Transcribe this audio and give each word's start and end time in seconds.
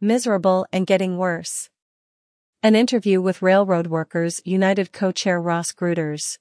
miserable 0.00 0.66
and 0.72 0.86
getting 0.86 1.18
worse. 1.18 1.68
An 2.62 2.74
interview 2.74 3.20
with 3.20 3.42
Railroad 3.42 3.86
Workers 3.86 4.40
United 4.44 4.92
co-chair 4.92 5.40
Ross 5.40 5.72
Gruters. 5.72 6.38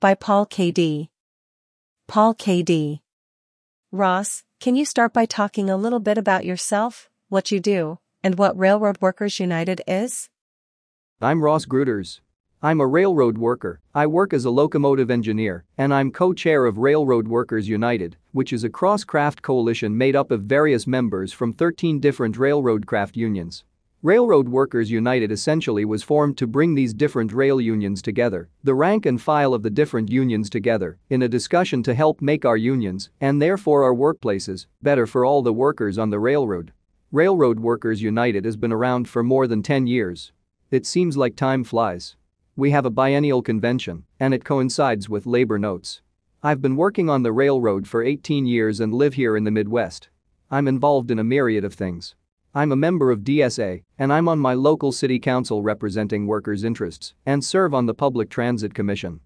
By 0.00 0.14
Paul 0.14 0.46
K.D. 0.46 1.10
Paul 2.08 2.32
K.D. 2.34 3.02
Ross, 3.90 4.42
can 4.58 4.74
you 4.74 4.86
start 4.86 5.12
by 5.12 5.26
talking 5.26 5.68
a 5.68 5.76
little 5.76 6.00
bit 6.00 6.16
about 6.16 6.46
yourself, 6.46 7.10
what 7.28 7.50
you 7.50 7.60
do, 7.60 7.98
and 8.22 8.36
what 8.36 8.56
Railroad 8.56 8.96
Workers 9.02 9.38
United 9.38 9.82
is? 9.86 10.30
I'm 11.20 11.42
Ross 11.42 11.66
Gruters. 11.66 12.21
I'm 12.64 12.80
a 12.80 12.86
railroad 12.86 13.38
worker. 13.38 13.80
I 13.92 14.06
work 14.06 14.32
as 14.32 14.44
a 14.44 14.50
locomotive 14.50 15.10
engineer, 15.10 15.64
and 15.78 15.92
I'm 15.92 16.12
co-chair 16.12 16.64
of 16.64 16.78
Railroad 16.78 17.26
Workers 17.26 17.68
United, 17.68 18.16
which 18.30 18.52
is 18.52 18.62
a 18.62 18.70
cross-craft 18.70 19.42
coalition 19.42 19.98
made 19.98 20.14
up 20.14 20.30
of 20.30 20.42
various 20.42 20.86
members 20.86 21.32
from 21.32 21.52
13 21.52 21.98
different 21.98 22.36
railroad 22.36 22.86
craft 22.86 23.16
unions. 23.16 23.64
Railroad 24.00 24.48
Workers 24.48 24.92
United 24.92 25.32
essentially 25.32 25.84
was 25.84 26.04
formed 26.04 26.38
to 26.38 26.46
bring 26.46 26.76
these 26.76 26.94
different 26.94 27.32
rail 27.32 27.60
unions 27.60 28.00
together, 28.00 28.48
the 28.62 28.76
rank 28.76 29.06
and 29.06 29.20
file 29.20 29.54
of 29.54 29.64
the 29.64 29.70
different 29.70 30.08
unions 30.08 30.48
together, 30.48 30.98
in 31.10 31.22
a 31.22 31.28
discussion 31.28 31.82
to 31.82 31.94
help 31.94 32.22
make 32.22 32.44
our 32.44 32.56
unions, 32.56 33.10
and 33.20 33.42
therefore 33.42 33.82
our 33.82 33.92
workplaces, 33.92 34.66
better 34.80 35.08
for 35.08 35.24
all 35.24 35.42
the 35.42 35.52
workers 35.52 35.98
on 35.98 36.10
the 36.10 36.20
railroad. 36.20 36.72
Railroad 37.10 37.58
Workers 37.58 38.02
United 38.02 38.44
has 38.44 38.56
been 38.56 38.72
around 38.72 39.08
for 39.08 39.24
more 39.24 39.48
than 39.48 39.64
10 39.64 39.88
years. 39.88 40.30
It 40.70 40.86
seems 40.86 41.16
like 41.16 41.34
time 41.34 41.64
flies. 41.64 42.14
We 42.54 42.72
have 42.72 42.84
a 42.84 42.90
biennial 42.90 43.40
convention, 43.40 44.04
and 44.20 44.34
it 44.34 44.44
coincides 44.44 45.08
with 45.08 45.24
labor 45.24 45.58
notes. 45.58 46.02
I've 46.42 46.60
been 46.60 46.76
working 46.76 47.08
on 47.08 47.22
the 47.22 47.32
railroad 47.32 47.88
for 47.88 48.02
18 48.02 48.44
years 48.44 48.78
and 48.78 48.92
live 48.92 49.14
here 49.14 49.38
in 49.38 49.44
the 49.44 49.50
Midwest. 49.50 50.10
I'm 50.50 50.68
involved 50.68 51.10
in 51.10 51.18
a 51.18 51.24
myriad 51.24 51.64
of 51.64 51.72
things. 51.72 52.14
I'm 52.54 52.70
a 52.70 52.76
member 52.76 53.10
of 53.10 53.20
DSA, 53.20 53.84
and 53.98 54.12
I'm 54.12 54.28
on 54.28 54.38
my 54.38 54.52
local 54.52 54.92
city 54.92 55.18
council 55.18 55.62
representing 55.62 56.26
workers' 56.26 56.62
interests, 56.62 57.14
and 57.24 57.42
serve 57.42 57.72
on 57.72 57.86
the 57.86 57.94
Public 57.94 58.28
Transit 58.28 58.74
Commission. 58.74 59.20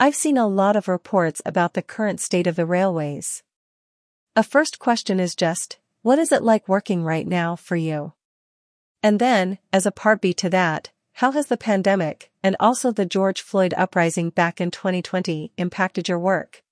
I've 0.00 0.14
seen 0.14 0.38
a 0.38 0.48
lot 0.48 0.74
of 0.74 0.88
reports 0.88 1.42
about 1.44 1.74
the 1.74 1.82
current 1.82 2.20
state 2.20 2.46
of 2.46 2.56
the 2.56 2.64
railways. 2.64 3.42
A 4.34 4.42
first 4.42 4.78
question 4.78 5.20
is 5.20 5.36
just, 5.36 5.78
what 6.00 6.18
is 6.18 6.32
it 6.32 6.42
like 6.42 6.70
working 6.70 7.04
right 7.04 7.26
now 7.26 7.54
for 7.54 7.76
you? 7.76 8.14
And 9.02 9.18
then, 9.18 9.58
as 9.74 9.84
a 9.84 9.92
part 9.92 10.22
B 10.22 10.32
to 10.32 10.48
that, 10.48 10.90
how 11.14 11.30
has 11.30 11.46
the 11.46 11.56
pandemic, 11.56 12.30
and 12.42 12.56
also 12.58 12.90
the 12.90 13.06
George 13.06 13.42
Floyd 13.42 13.72
uprising 13.76 14.30
back 14.30 14.60
in 14.60 14.70
2020, 14.70 15.52
impacted 15.56 16.08
your 16.08 16.18
work? 16.18 16.62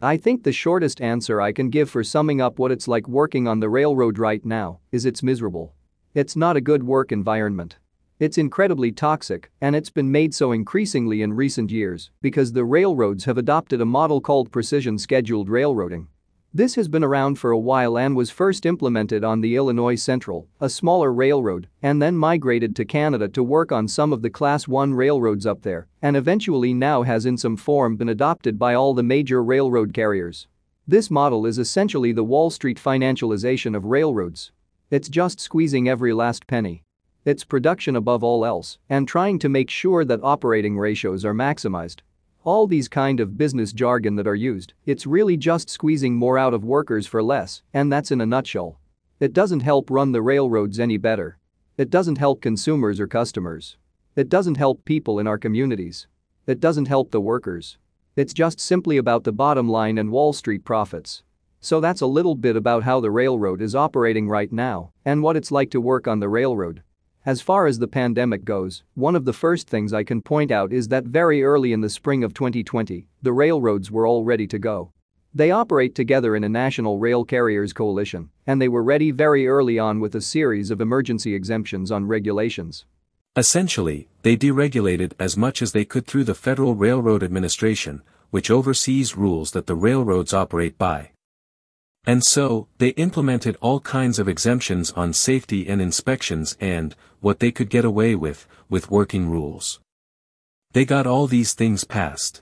I 0.00 0.16
think 0.16 0.42
the 0.42 0.52
shortest 0.52 1.00
answer 1.00 1.40
I 1.40 1.52
can 1.52 1.70
give 1.70 1.88
for 1.88 2.04
summing 2.04 2.40
up 2.40 2.58
what 2.58 2.72
it's 2.72 2.88
like 2.88 3.08
working 3.08 3.48
on 3.48 3.60
the 3.60 3.70
railroad 3.70 4.18
right 4.18 4.44
now 4.44 4.80
is 4.90 5.06
it's 5.06 5.22
miserable. 5.22 5.74
It's 6.12 6.36
not 6.36 6.56
a 6.56 6.60
good 6.60 6.82
work 6.82 7.12
environment. 7.12 7.78
It's 8.18 8.36
incredibly 8.36 8.92
toxic, 8.92 9.50
and 9.60 9.74
it's 9.74 9.90
been 9.90 10.12
made 10.12 10.34
so 10.34 10.52
increasingly 10.52 11.22
in 11.22 11.32
recent 11.32 11.70
years 11.70 12.10
because 12.20 12.52
the 12.52 12.64
railroads 12.64 13.24
have 13.24 13.38
adopted 13.38 13.80
a 13.80 13.86
model 13.86 14.20
called 14.20 14.52
precision 14.52 14.98
scheduled 14.98 15.48
railroading. 15.48 16.08
This 16.54 16.74
has 16.74 16.86
been 16.86 17.02
around 17.02 17.38
for 17.38 17.50
a 17.50 17.58
while 17.58 17.96
and 17.96 18.14
was 18.14 18.28
first 18.28 18.66
implemented 18.66 19.24
on 19.24 19.40
the 19.40 19.56
Illinois 19.56 19.94
Central, 19.94 20.48
a 20.60 20.68
smaller 20.68 21.10
railroad, 21.10 21.66
and 21.80 22.02
then 22.02 22.14
migrated 22.14 22.76
to 22.76 22.84
Canada 22.84 23.26
to 23.28 23.42
work 23.42 23.72
on 23.72 23.88
some 23.88 24.12
of 24.12 24.20
the 24.20 24.28
Class 24.28 24.68
1 24.68 24.92
railroads 24.92 25.46
up 25.46 25.62
there, 25.62 25.88
and 26.02 26.14
eventually 26.14 26.74
now 26.74 27.04
has 27.04 27.24
in 27.24 27.38
some 27.38 27.56
form 27.56 27.96
been 27.96 28.10
adopted 28.10 28.58
by 28.58 28.74
all 28.74 28.92
the 28.92 29.02
major 29.02 29.42
railroad 29.42 29.94
carriers. 29.94 30.46
This 30.86 31.10
model 31.10 31.46
is 31.46 31.56
essentially 31.56 32.12
the 32.12 32.22
Wall 32.22 32.50
Street 32.50 32.78
financialization 32.78 33.74
of 33.74 33.86
railroads. 33.86 34.52
It's 34.90 35.08
just 35.08 35.40
squeezing 35.40 35.88
every 35.88 36.12
last 36.12 36.46
penny. 36.46 36.82
It's 37.24 37.44
production 37.44 37.96
above 37.96 38.22
all 38.22 38.44
else 38.44 38.76
and 38.90 39.08
trying 39.08 39.38
to 39.38 39.48
make 39.48 39.70
sure 39.70 40.04
that 40.04 40.20
operating 40.22 40.76
ratios 40.76 41.24
are 41.24 41.32
maximized. 41.32 42.00
All 42.44 42.66
these 42.66 42.88
kind 42.88 43.20
of 43.20 43.38
business 43.38 43.72
jargon 43.72 44.16
that 44.16 44.26
are 44.26 44.34
used, 44.34 44.74
it's 44.84 45.06
really 45.06 45.36
just 45.36 45.70
squeezing 45.70 46.16
more 46.16 46.36
out 46.36 46.52
of 46.52 46.64
workers 46.64 47.06
for 47.06 47.22
less, 47.22 47.62
and 47.72 47.92
that's 47.92 48.10
in 48.10 48.20
a 48.20 48.26
nutshell. 48.26 48.80
It 49.20 49.32
doesn't 49.32 49.60
help 49.60 49.88
run 49.88 50.10
the 50.10 50.22
railroads 50.22 50.80
any 50.80 50.96
better. 50.96 51.38
It 51.76 51.88
doesn't 51.88 52.18
help 52.18 52.40
consumers 52.40 52.98
or 52.98 53.06
customers. 53.06 53.76
It 54.16 54.28
doesn't 54.28 54.56
help 54.56 54.84
people 54.84 55.20
in 55.20 55.28
our 55.28 55.38
communities. 55.38 56.08
It 56.48 56.58
doesn't 56.58 56.88
help 56.88 57.12
the 57.12 57.20
workers. 57.20 57.78
It's 58.16 58.34
just 58.34 58.58
simply 58.58 58.96
about 58.96 59.22
the 59.22 59.30
bottom 59.30 59.68
line 59.68 59.96
and 59.96 60.10
Wall 60.10 60.32
Street 60.32 60.64
profits. 60.64 61.22
So 61.60 61.80
that's 61.80 62.00
a 62.00 62.06
little 62.06 62.34
bit 62.34 62.56
about 62.56 62.82
how 62.82 62.98
the 62.98 63.12
railroad 63.12 63.62
is 63.62 63.76
operating 63.76 64.28
right 64.28 64.50
now 64.50 64.90
and 65.04 65.22
what 65.22 65.36
it's 65.36 65.52
like 65.52 65.70
to 65.70 65.80
work 65.80 66.08
on 66.08 66.18
the 66.18 66.28
railroad. 66.28 66.82
As 67.24 67.40
far 67.40 67.68
as 67.68 67.78
the 67.78 67.86
pandemic 67.86 68.44
goes, 68.44 68.82
one 68.94 69.14
of 69.14 69.24
the 69.24 69.32
first 69.32 69.68
things 69.68 69.92
I 69.92 70.02
can 70.02 70.22
point 70.22 70.50
out 70.50 70.72
is 70.72 70.88
that 70.88 71.04
very 71.04 71.44
early 71.44 71.72
in 71.72 71.80
the 71.80 71.88
spring 71.88 72.24
of 72.24 72.34
2020, 72.34 73.06
the 73.22 73.32
railroads 73.32 73.92
were 73.92 74.08
all 74.08 74.24
ready 74.24 74.48
to 74.48 74.58
go. 74.58 74.90
They 75.32 75.52
operate 75.52 75.94
together 75.94 76.34
in 76.34 76.42
a 76.42 76.48
national 76.48 76.98
rail 76.98 77.24
carriers 77.24 77.72
coalition, 77.72 78.30
and 78.44 78.60
they 78.60 78.66
were 78.68 78.82
ready 78.82 79.12
very 79.12 79.46
early 79.46 79.78
on 79.78 80.00
with 80.00 80.16
a 80.16 80.20
series 80.20 80.72
of 80.72 80.80
emergency 80.80 81.32
exemptions 81.32 81.92
on 81.92 82.08
regulations. 82.08 82.86
Essentially, 83.36 84.08
they 84.22 84.36
deregulated 84.36 85.12
as 85.20 85.36
much 85.36 85.62
as 85.62 85.70
they 85.70 85.84
could 85.84 86.08
through 86.08 86.24
the 86.24 86.34
Federal 86.34 86.74
Railroad 86.74 87.22
Administration, 87.22 88.02
which 88.30 88.50
oversees 88.50 89.16
rules 89.16 89.52
that 89.52 89.68
the 89.68 89.76
railroads 89.76 90.34
operate 90.34 90.76
by. 90.76 91.12
And 92.04 92.24
so, 92.24 92.66
they 92.78 92.88
implemented 92.90 93.56
all 93.60 93.78
kinds 93.78 94.18
of 94.18 94.28
exemptions 94.28 94.90
on 94.92 95.12
safety 95.12 95.68
and 95.68 95.80
inspections 95.80 96.56
and, 96.60 96.96
what 97.20 97.38
they 97.38 97.52
could 97.52 97.70
get 97.70 97.84
away 97.84 98.16
with, 98.16 98.48
with 98.68 98.90
working 98.90 99.30
rules. 99.30 99.80
They 100.72 100.84
got 100.84 101.06
all 101.06 101.26
these 101.26 101.54
things 101.54 101.84
passed. 101.84 102.40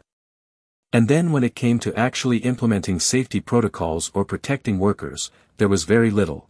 And 0.93 1.09
then 1.09 1.31
when 1.31 1.44
it 1.44 1.54
came 1.54 1.78
to 1.81 1.94
actually 1.94 2.38
implementing 2.38 2.98
safety 2.98 3.41
protocols 3.41 4.10
or 4.15 4.25
protecting 4.25 4.78
workers, 4.78 5.31
there 5.59 5.69
was 5.69 5.84
very 5.84 6.10
little. 6.10 6.48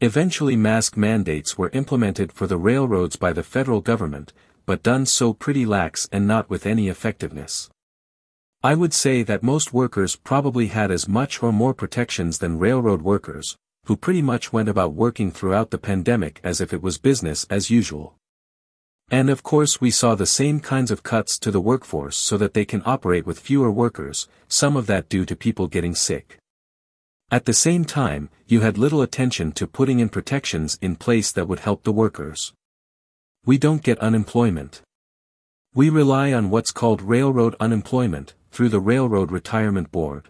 Eventually 0.00 0.56
mask 0.56 0.96
mandates 0.96 1.56
were 1.56 1.70
implemented 1.70 2.32
for 2.32 2.46
the 2.46 2.58
railroads 2.58 3.16
by 3.16 3.32
the 3.32 3.42
federal 3.42 3.80
government, 3.80 4.32
but 4.66 4.82
done 4.82 5.06
so 5.06 5.32
pretty 5.32 5.64
lax 5.64 6.08
and 6.12 6.26
not 6.26 6.48
with 6.50 6.66
any 6.66 6.88
effectiveness. 6.88 7.70
I 8.62 8.74
would 8.74 8.92
say 8.92 9.22
that 9.22 9.42
most 9.42 9.72
workers 9.72 10.16
probably 10.16 10.66
had 10.66 10.90
as 10.90 11.08
much 11.08 11.42
or 11.42 11.50
more 11.50 11.72
protections 11.72 12.40
than 12.40 12.58
railroad 12.58 13.00
workers, 13.00 13.56
who 13.86 13.96
pretty 13.96 14.20
much 14.20 14.52
went 14.52 14.68
about 14.68 14.92
working 14.92 15.30
throughout 15.30 15.70
the 15.70 15.78
pandemic 15.78 16.40
as 16.44 16.60
if 16.60 16.74
it 16.74 16.82
was 16.82 16.98
business 16.98 17.46
as 17.48 17.70
usual. 17.70 18.16
And 19.10 19.30
of 19.30 19.42
course 19.42 19.80
we 19.80 19.90
saw 19.90 20.14
the 20.14 20.26
same 20.26 20.60
kinds 20.60 20.90
of 20.90 21.02
cuts 21.02 21.38
to 21.38 21.50
the 21.50 21.58
workforce 21.58 22.18
so 22.18 22.36
that 22.36 22.52
they 22.52 22.66
can 22.66 22.82
operate 22.84 23.24
with 23.24 23.40
fewer 23.40 23.70
workers, 23.70 24.28
some 24.46 24.76
of 24.76 24.86
that 24.88 25.08
due 25.08 25.24
to 25.24 25.34
people 25.34 25.66
getting 25.66 25.94
sick. 25.94 26.36
At 27.30 27.46
the 27.46 27.54
same 27.54 27.86
time, 27.86 28.28
you 28.46 28.60
had 28.60 28.76
little 28.76 29.00
attention 29.00 29.52
to 29.52 29.66
putting 29.66 30.00
in 30.00 30.10
protections 30.10 30.78
in 30.82 30.96
place 30.96 31.32
that 31.32 31.48
would 31.48 31.60
help 31.60 31.84
the 31.84 31.92
workers. 31.92 32.52
We 33.46 33.56
don't 33.56 33.82
get 33.82 33.98
unemployment. 34.00 34.82
We 35.74 35.88
rely 35.88 36.34
on 36.34 36.50
what's 36.50 36.72
called 36.72 37.00
railroad 37.00 37.56
unemployment, 37.58 38.34
through 38.50 38.68
the 38.68 38.80
Railroad 38.80 39.30
Retirement 39.30 39.90
Board. 39.90 40.28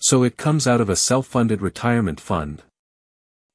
So 0.00 0.22
it 0.22 0.36
comes 0.36 0.66
out 0.66 0.80
of 0.80 0.88
a 0.88 0.96
self-funded 0.96 1.60
retirement 1.60 2.20
fund. 2.20 2.62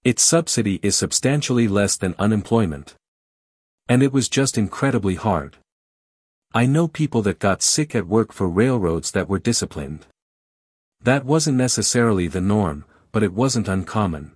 Its 0.03 0.21
subsidy 0.21 0.79
is 0.83 0.97
substantially 0.97 1.67
less 1.67 1.95
than 1.95 2.15
unemployment. 2.19 2.95
And 3.87 4.03
it 4.03 4.11
was 4.11 4.29
just 4.29 4.57
incredibly 4.57 5.15
hard. 5.15 5.57
I 6.53 6.65
know 6.65 6.87
people 6.87 7.21
that 7.23 7.39
got 7.39 7.63
sick 7.63 7.95
at 7.95 8.07
work 8.07 8.31
for 8.31 8.47
railroads 8.47 9.11
that 9.11 9.27
were 9.27 9.39
disciplined. 9.39 10.05
That 11.01 11.25
wasn't 11.25 11.57
necessarily 11.57 12.27
the 12.27 12.41
norm, 12.41 12.85
but 13.11 13.23
it 13.23 13.33
wasn't 13.33 13.67
uncommon. 13.67 14.33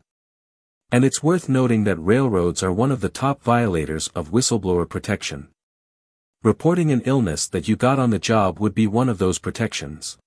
And 0.92 1.04
it's 1.04 1.22
worth 1.22 1.50
noting 1.50 1.84
that 1.84 1.98
railroads 1.98 2.64
are 2.64 2.72
one 2.72 2.92
of 2.92 3.02
the 3.02 3.10
top 3.10 3.44
violators 3.44 4.08
of 4.16 4.32
whistleblower 4.32 4.88
protection. 4.88 5.50
Reporting 6.44 6.92
an 6.92 7.02
illness 7.04 7.48
that 7.48 7.68
you 7.68 7.76
got 7.76 7.98
on 7.98 8.12
the 8.12 8.20
job 8.20 8.60
would 8.60 8.76
be 8.76 8.86
one 8.86 9.10
of 9.10 9.18
those 9.18 9.40
protections. 9.40 10.20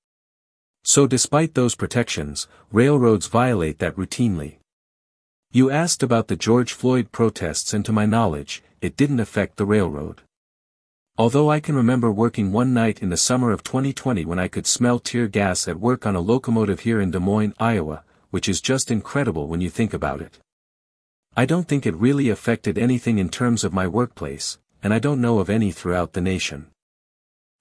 So 0.83 1.07
despite 1.07 1.55
those 1.55 1.77
protections, 1.77 2.49
railroads 2.73 3.29
violate 3.29 3.79
that 3.79 3.95
routinely. 3.95 4.57
You 5.53 5.71
asked 5.71 6.03
about 6.03 6.27
the 6.27 6.35
George 6.35 6.73
Floyd 6.73 7.13
protests 7.13 7.73
and 7.73 7.85
to 7.85 7.93
my 7.93 8.07
knowledge, 8.07 8.61
it 8.81 8.97
didn't 8.97 9.21
affect 9.21 9.57
the 9.57 9.65
railroad. 9.65 10.23
Although 11.17 11.49
I 11.49 11.61
can 11.61 11.77
remember 11.77 12.11
working 12.11 12.51
one 12.51 12.75
night 12.75 13.03
in 13.03 13.11
the 13.11 13.17
summer 13.17 13.53
of 13.53 13.63
2020 13.63 14.25
when 14.25 14.39
I 14.39 14.49
could 14.49 14.67
smell 14.67 14.99
tear 14.99 15.29
gas 15.29 15.69
at 15.69 15.79
work 15.79 16.07
on 16.07 16.17
a 16.17 16.21
locomotive 16.21 16.81
here 16.81 17.01
in 17.01 17.13
Des 17.13 17.21
Moines, 17.21 17.55
Iowa, 17.61 18.03
which 18.31 18.49
is 18.49 18.61
just 18.61 18.91
incredible 18.91 19.47
when 19.47 19.61
you 19.61 19.71
think 19.71 19.95
about 19.95 20.21
it. 20.21 20.41
I 21.37 21.47
don't 21.47 21.69
think 21.69 21.87
it 21.87 21.95
really 21.95 22.31
affected 22.31 22.79
anything 22.79 23.19
in 23.19 23.29
terms 23.29 23.63
of 23.63 23.73
my 23.73 23.87
workplace, 23.87 24.59
and 24.83 24.95
I 24.95 24.99
don't 24.99 25.21
know 25.21 25.39
of 25.39 25.51
any 25.51 25.71
throughout 25.71 26.13
the 26.13 26.21
nation. 26.21 26.71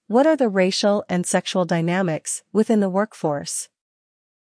What 0.06 0.26
are 0.26 0.36
the 0.36 0.48
racial 0.48 1.04
and 1.08 1.24
sexual 1.24 1.64
dynamics 1.64 2.42
within 2.52 2.80
the 2.80 2.90
workforce? 2.90 3.68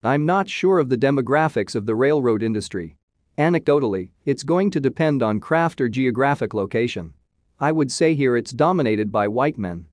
I'm 0.04 0.26
not 0.26 0.50
sure 0.50 0.80
of 0.80 0.90
the 0.90 0.98
demographics 0.98 1.76
of 1.76 1.86
the 1.86 1.96
railroad 1.96 2.42
industry. 2.42 2.98
Anecdotally, 3.38 4.10
it's 4.26 4.44
going 4.44 4.72
to 4.72 4.80
depend 4.80 5.24
on 5.24 5.40
craft 5.40 5.80
or 5.80 5.90
geographic 5.90 6.54
location. 6.54 7.14
I 7.60 7.72
would 7.72 7.92
say 7.92 8.14
here 8.14 8.36
it's 8.36 8.52
dominated 8.52 9.12
by 9.12 9.28
white 9.28 9.58
men. 9.58 9.86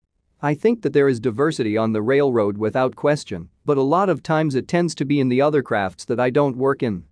I 0.42 0.54
think 0.54 0.82
that 0.82 0.94
there 0.94 1.08
is 1.08 1.20
diversity 1.20 1.76
on 1.76 1.92
the 1.92 2.02
railroad 2.02 2.56
without 2.56 2.96
question, 2.96 3.50
but 3.66 3.76
a 3.76 3.82
lot 3.82 4.08
of 4.08 4.22
times 4.22 4.54
it 4.54 4.66
tends 4.66 4.94
to 4.96 5.04
be 5.04 5.20
in 5.20 5.28
the 5.28 5.42
other 5.42 5.62
crafts 5.62 6.04
that 6.06 6.18
I 6.18 6.30
don't 6.30 6.56
work 6.56 6.82
in. 6.82 7.04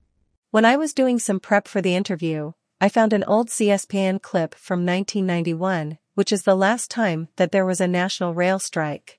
When 0.51 0.65
I 0.65 0.77
was 0.77 0.95
doing 0.95 1.19
some 1.19 1.39
prep 1.39 1.69
for 1.69 1.83
the 1.83 1.95
interview, 1.95 2.53
I 2.81 2.89
found 2.89 3.13
an 3.13 3.25
old 3.25 3.51
C-SPAN 3.51 4.21
clip 4.21 4.55
from 4.55 4.87
1991, 4.87 5.99
which 6.15 6.33
is 6.33 6.43
the 6.43 6.55
last 6.55 6.91
time 6.91 7.29
that 7.35 7.51
there 7.51 7.67
was 7.67 7.81
a 7.81 7.89
national 7.89 8.35
rail 8.35 8.61
strike. 8.61 9.19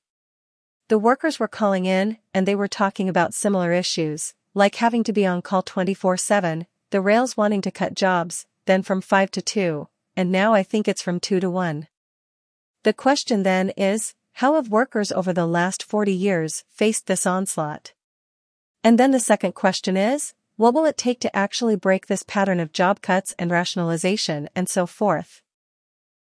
The 0.87 0.97
workers 0.97 1.39
were 1.39 1.47
calling 1.47 1.85
in 1.85 2.17
and 2.33 2.47
they 2.47 2.55
were 2.55 2.69
talking 2.69 3.09
about 3.09 3.33
similar 3.33 3.73
issues, 3.73 4.33
like 4.53 4.75
having 4.75 5.03
to 5.03 5.13
be 5.13 5.25
on 5.25 5.41
call 5.41 5.61
24 5.61 6.15
7, 6.15 6.67
the 6.91 7.01
rails 7.01 7.35
wanting 7.35 7.61
to 7.61 7.71
cut 7.71 7.95
jobs, 7.95 8.45
then 8.65 8.81
from 8.81 9.01
5 9.01 9.29
to 9.31 9.41
2, 9.41 9.89
and 10.15 10.31
now 10.31 10.53
I 10.53 10.63
think 10.63 10.87
it's 10.87 11.01
from 11.01 11.19
2 11.19 11.41
to 11.41 11.49
1. 11.49 11.87
The 12.83 12.93
question 12.93 13.43
then 13.43 13.71
is, 13.71 14.13
how 14.33 14.55
have 14.55 14.69
workers 14.69 15.11
over 15.11 15.33
the 15.33 15.45
last 15.45 15.83
40 15.83 16.13
years 16.13 16.63
faced 16.69 17.07
this 17.07 17.25
onslaught? 17.25 17.91
And 18.85 18.97
then 18.97 19.11
the 19.11 19.19
second 19.19 19.53
question 19.53 19.97
is, 19.97 20.33
what 20.59 20.73
will 20.73 20.83
it 20.83 20.97
take 20.97 21.21
to 21.21 21.33
actually 21.33 21.77
break 21.77 22.07
this 22.07 22.21
pattern 22.21 22.59
of 22.59 22.73
job 22.73 23.01
cuts 23.01 23.33
and 23.39 23.49
rationalization 23.49 24.49
and 24.53 24.67
so 24.67 24.85
forth? 24.85 25.41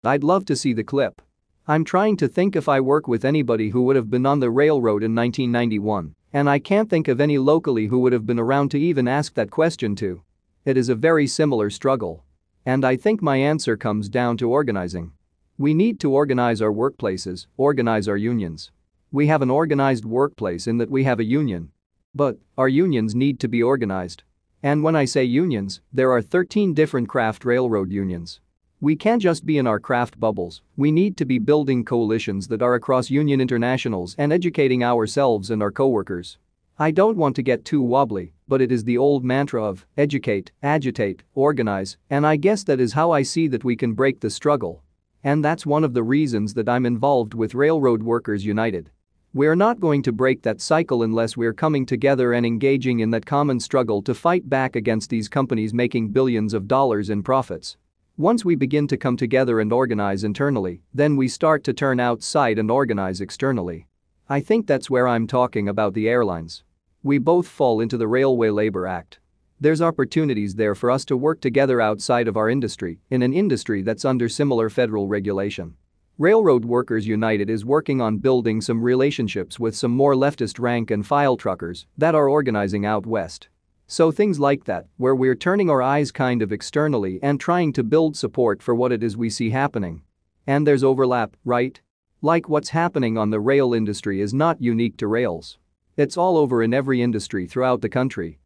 I'd 0.04 0.22
love 0.22 0.44
to 0.44 0.54
see 0.54 0.72
the 0.72 0.84
clip. 0.84 1.20
I'm 1.66 1.82
trying 1.84 2.16
to 2.18 2.28
think 2.28 2.54
if 2.54 2.68
I 2.68 2.78
work 2.78 3.08
with 3.08 3.24
anybody 3.24 3.70
who 3.70 3.82
would 3.82 3.96
have 3.96 4.08
been 4.08 4.26
on 4.26 4.38
the 4.38 4.48
railroad 4.48 5.02
in 5.02 5.16
1991, 5.16 6.14
and 6.32 6.48
I 6.48 6.60
can't 6.60 6.88
think 6.88 7.08
of 7.08 7.20
any 7.20 7.38
locally 7.38 7.86
who 7.86 7.98
would 7.98 8.12
have 8.12 8.24
been 8.24 8.38
around 8.38 8.70
to 8.70 8.78
even 8.78 9.08
ask 9.08 9.34
that 9.34 9.50
question 9.50 9.96
to. 9.96 10.22
It 10.64 10.76
is 10.76 10.88
a 10.88 10.94
very 10.94 11.26
similar 11.26 11.68
struggle. 11.68 12.22
And 12.64 12.84
I 12.84 12.94
think 12.94 13.20
my 13.20 13.38
answer 13.38 13.76
comes 13.76 14.08
down 14.08 14.36
to 14.36 14.48
organizing. 14.48 15.10
We 15.58 15.74
need 15.74 15.98
to 16.00 16.12
organize 16.12 16.62
our 16.62 16.70
workplaces, 16.70 17.48
organize 17.56 18.06
our 18.06 18.16
unions. 18.16 18.70
We 19.10 19.26
have 19.26 19.42
an 19.42 19.50
organized 19.50 20.04
workplace 20.04 20.68
in 20.68 20.78
that 20.78 20.88
we 20.88 21.02
have 21.02 21.18
a 21.18 21.24
union. 21.24 21.72
But, 22.14 22.38
our 22.58 22.68
unions 22.68 23.14
need 23.14 23.38
to 23.40 23.48
be 23.48 23.62
organized. 23.62 24.24
And 24.62 24.82
when 24.82 24.96
I 24.96 25.04
say 25.04 25.24
unions, 25.24 25.80
there 25.92 26.10
are 26.10 26.20
13 26.20 26.74
different 26.74 27.08
craft 27.08 27.44
railroad 27.44 27.90
unions. 27.92 28.40
We 28.80 28.96
can't 28.96 29.22
just 29.22 29.46
be 29.46 29.58
in 29.58 29.66
our 29.66 29.78
craft 29.78 30.18
bubbles, 30.18 30.62
we 30.76 30.90
need 30.90 31.16
to 31.18 31.24
be 31.24 31.38
building 31.38 31.84
coalitions 31.84 32.48
that 32.48 32.62
are 32.62 32.74
across 32.74 33.10
union 33.10 33.40
internationals 33.40 34.14
and 34.18 34.32
educating 34.32 34.82
ourselves 34.82 35.50
and 35.50 35.62
our 35.62 35.70
coworkers. 35.70 36.38
I 36.78 36.90
don't 36.90 37.18
want 37.18 37.36
to 37.36 37.42
get 37.42 37.64
too 37.64 37.82
wobbly, 37.82 38.32
but 38.48 38.62
it 38.62 38.72
is 38.72 38.84
the 38.84 38.96
old 38.96 39.22
mantra 39.22 39.62
of 39.62 39.86
educate, 39.98 40.50
agitate, 40.62 41.22
organize, 41.34 41.98
and 42.08 42.26
I 42.26 42.36
guess 42.36 42.64
that 42.64 42.80
is 42.80 42.94
how 42.94 43.10
I 43.10 43.22
see 43.22 43.48
that 43.48 43.64
we 43.64 43.76
can 43.76 43.92
break 43.92 44.20
the 44.20 44.30
struggle. 44.30 44.82
And 45.22 45.44
that's 45.44 45.66
one 45.66 45.84
of 45.84 45.92
the 45.92 46.02
reasons 46.02 46.54
that 46.54 46.68
I'm 46.68 46.86
involved 46.86 47.34
with 47.34 47.54
Railroad 47.54 48.02
Workers 48.02 48.46
United. 48.46 48.90
We're 49.32 49.54
not 49.54 49.78
going 49.78 50.02
to 50.02 50.12
break 50.12 50.42
that 50.42 50.60
cycle 50.60 51.04
unless 51.04 51.36
we're 51.36 51.52
coming 51.52 51.86
together 51.86 52.32
and 52.32 52.44
engaging 52.44 52.98
in 52.98 53.10
that 53.12 53.26
common 53.26 53.60
struggle 53.60 54.02
to 54.02 54.12
fight 54.12 54.50
back 54.50 54.74
against 54.74 55.08
these 55.08 55.28
companies 55.28 55.72
making 55.72 56.08
billions 56.08 56.52
of 56.52 56.66
dollars 56.66 57.10
in 57.10 57.22
profits. 57.22 57.76
Once 58.16 58.44
we 58.44 58.56
begin 58.56 58.88
to 58.88 58.96
come 58.96 59.16
together 59.16 59.60
and 59.60 59.72
organize 59.72 60.24
internally, 60.24 60.82
then 60.92 61.14
we 61.14 61.28
start 61.28 61.62
to 61.62 61.72
turn 61.72 62.00
outside 62.00 62.58
and 62.58 62.72
organize 62.72 63.20
externally. 63.20 63.86
I 64.28 64.40
think 64.40 64.66
that's 64.66 64.90
where 64.90 65.06
I'm 65.06 65.28
talking 65.28 65.68
about 65.68 65.94
the 65.94 66.08
airlines. 66.08 66.64
We 67.04 67.18
both 67.18 67.46
fall 67.46 67.80
into 67.80 67.96
the 67.96 68.08
Railway 68.08 68.50
Labor 68.50 68.88
Act. 68.88 69.20
There's 69.60 69.80
opportunities 69.80 70.56
there 70.56 70.74
for 70.74 70.90
us 70.90 71.04
to 71.04 71.16
work 71.16 71.40
together 71.40 71.80
outside 71.80 72.26
of 72.26 72.36
our 72.36 72.50
industry, 72.50 72.98
in 73.10 73.22
an 73.22 73.32
industry 73.32 73.82
that's 73.82 74.04
under 74.04 74.28
similar 74.28 74.68
federal 74.68 75.06
regulation. 75.06 75.76
Railroad 76.20 76.66
Workers 76.66 77.06
United 77.06 77.48
is 77.48 77.64
working 77.64 78.02
on 78.02 78.18
building 78.18 78.60
some 78.60 78.82
relationships 78.82 79.58
with 79.58 79.74
some 79.74 79.92
more 79.92 80.12
leftist 80.12 80.60
rank 80.60 80.90
and 80.90 81.06
file 81.06 81.34
truckers 81.34 81.86
that 81.96 82.14
are 82.14 82.28
organizing 82.28 82.84
out 82.84 83.06
west. 83.06 83.48
So 83.86 84.12
things 84.12 84.38
like 84.38 84.64
that, 84.64 84.84
where 84.98 85.14
we're 85.14 85.34
turning 85.34 85.70
our 85.70 85.80
eyes 85.80 86.12
kind 86.12 86.42
of 86.42 86.52
externally 86.52 87.20
and 87.22 87.40
trying 87.40 87.72
to 87.72 87.82
build 87.82 88.18
support 88.18 88.62
for 88.62 88.74
what 88.74 88.92
it 88.92 89.02
is 89.02 89.16
we 89.16 89.30
see 89.30 89.48
happening. 89.48 90.02
And 90.46 90.66
there's 90.66 90.84
overlap, 90.84 91.38
right? 91.42 91.80
Like 92.20 92.50
what's 92.50 92.68
happening 92.68 93.16
on 93.16 93.30
the 93.30 93.40
rail 93.40 93.72
industry 93.72 94.20
is 94.20 94.34
not 94.34 94.60
unique 94.60 94.98
to 94.98 95.06
rails. 95.06 95.56
It's 95.96 96.18
all 96.18 96.36
over 96.36 96.62
in 96.62 96.74
every 96.74 97.00
industry 97.00 97.46
throughout 97.46 97.80
the 97.80 97.88
country. 97.88 98.40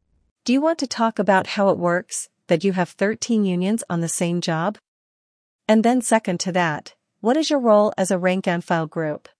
Do 0.44 0.52
you 0.52 0.60
want 0.60 0.78
to 0.78 0.86
talk 0.86 1.18
about 1.18 1.48
how 1.48 1.70
it 1.70 1.78
works, 1.78 2.28
that 2.46 2.62
you 2.62 2.70
have 2.74 2.90
13 2.90 3.44
unions 3.44 3.82
on 3.90 4.00
the 4.00 4.06
same 4.06 4.40
job? 4.40 4.78
And 5.66 5.84
then, 5.84 6.02
second 6.02 6.38
to 6.38 6.52
that, 6.52 6.94
what 7.24 7.38
is 7.38 7.48
your 7.48 7.58
role 7.58 7.90
as 7.96 8.10
a 8.10 8.18
rank 8.18 8.46
and 8.46 8.62
file 8.62 8.86
group? 8.86 9.30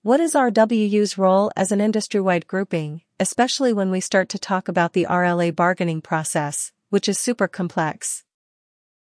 What 0.00 0.20
is 0.20 0.32
RWU's 0.32 1.18
role 1.18 1.50
as 1.54 1.70
an 1.70 1.78
industry 1.78 2.18
wide 2.18 2.46
grouping, 2.46 3.02
especially 3.20 3.74
when 3.74 3.90
we 3.90 4.00
start 4.00 4.30
to 4.30 4.38
talk 4.38 4.68
about 4.68 4.94
the 4.94 5.06
RLA 5.10 5.54
bargaining 5.54 6.00
process, 6.00 6.72
which 6.88 7.06
is 7.06 7.18
super 7.18 7.46
complex? 7.46 8.24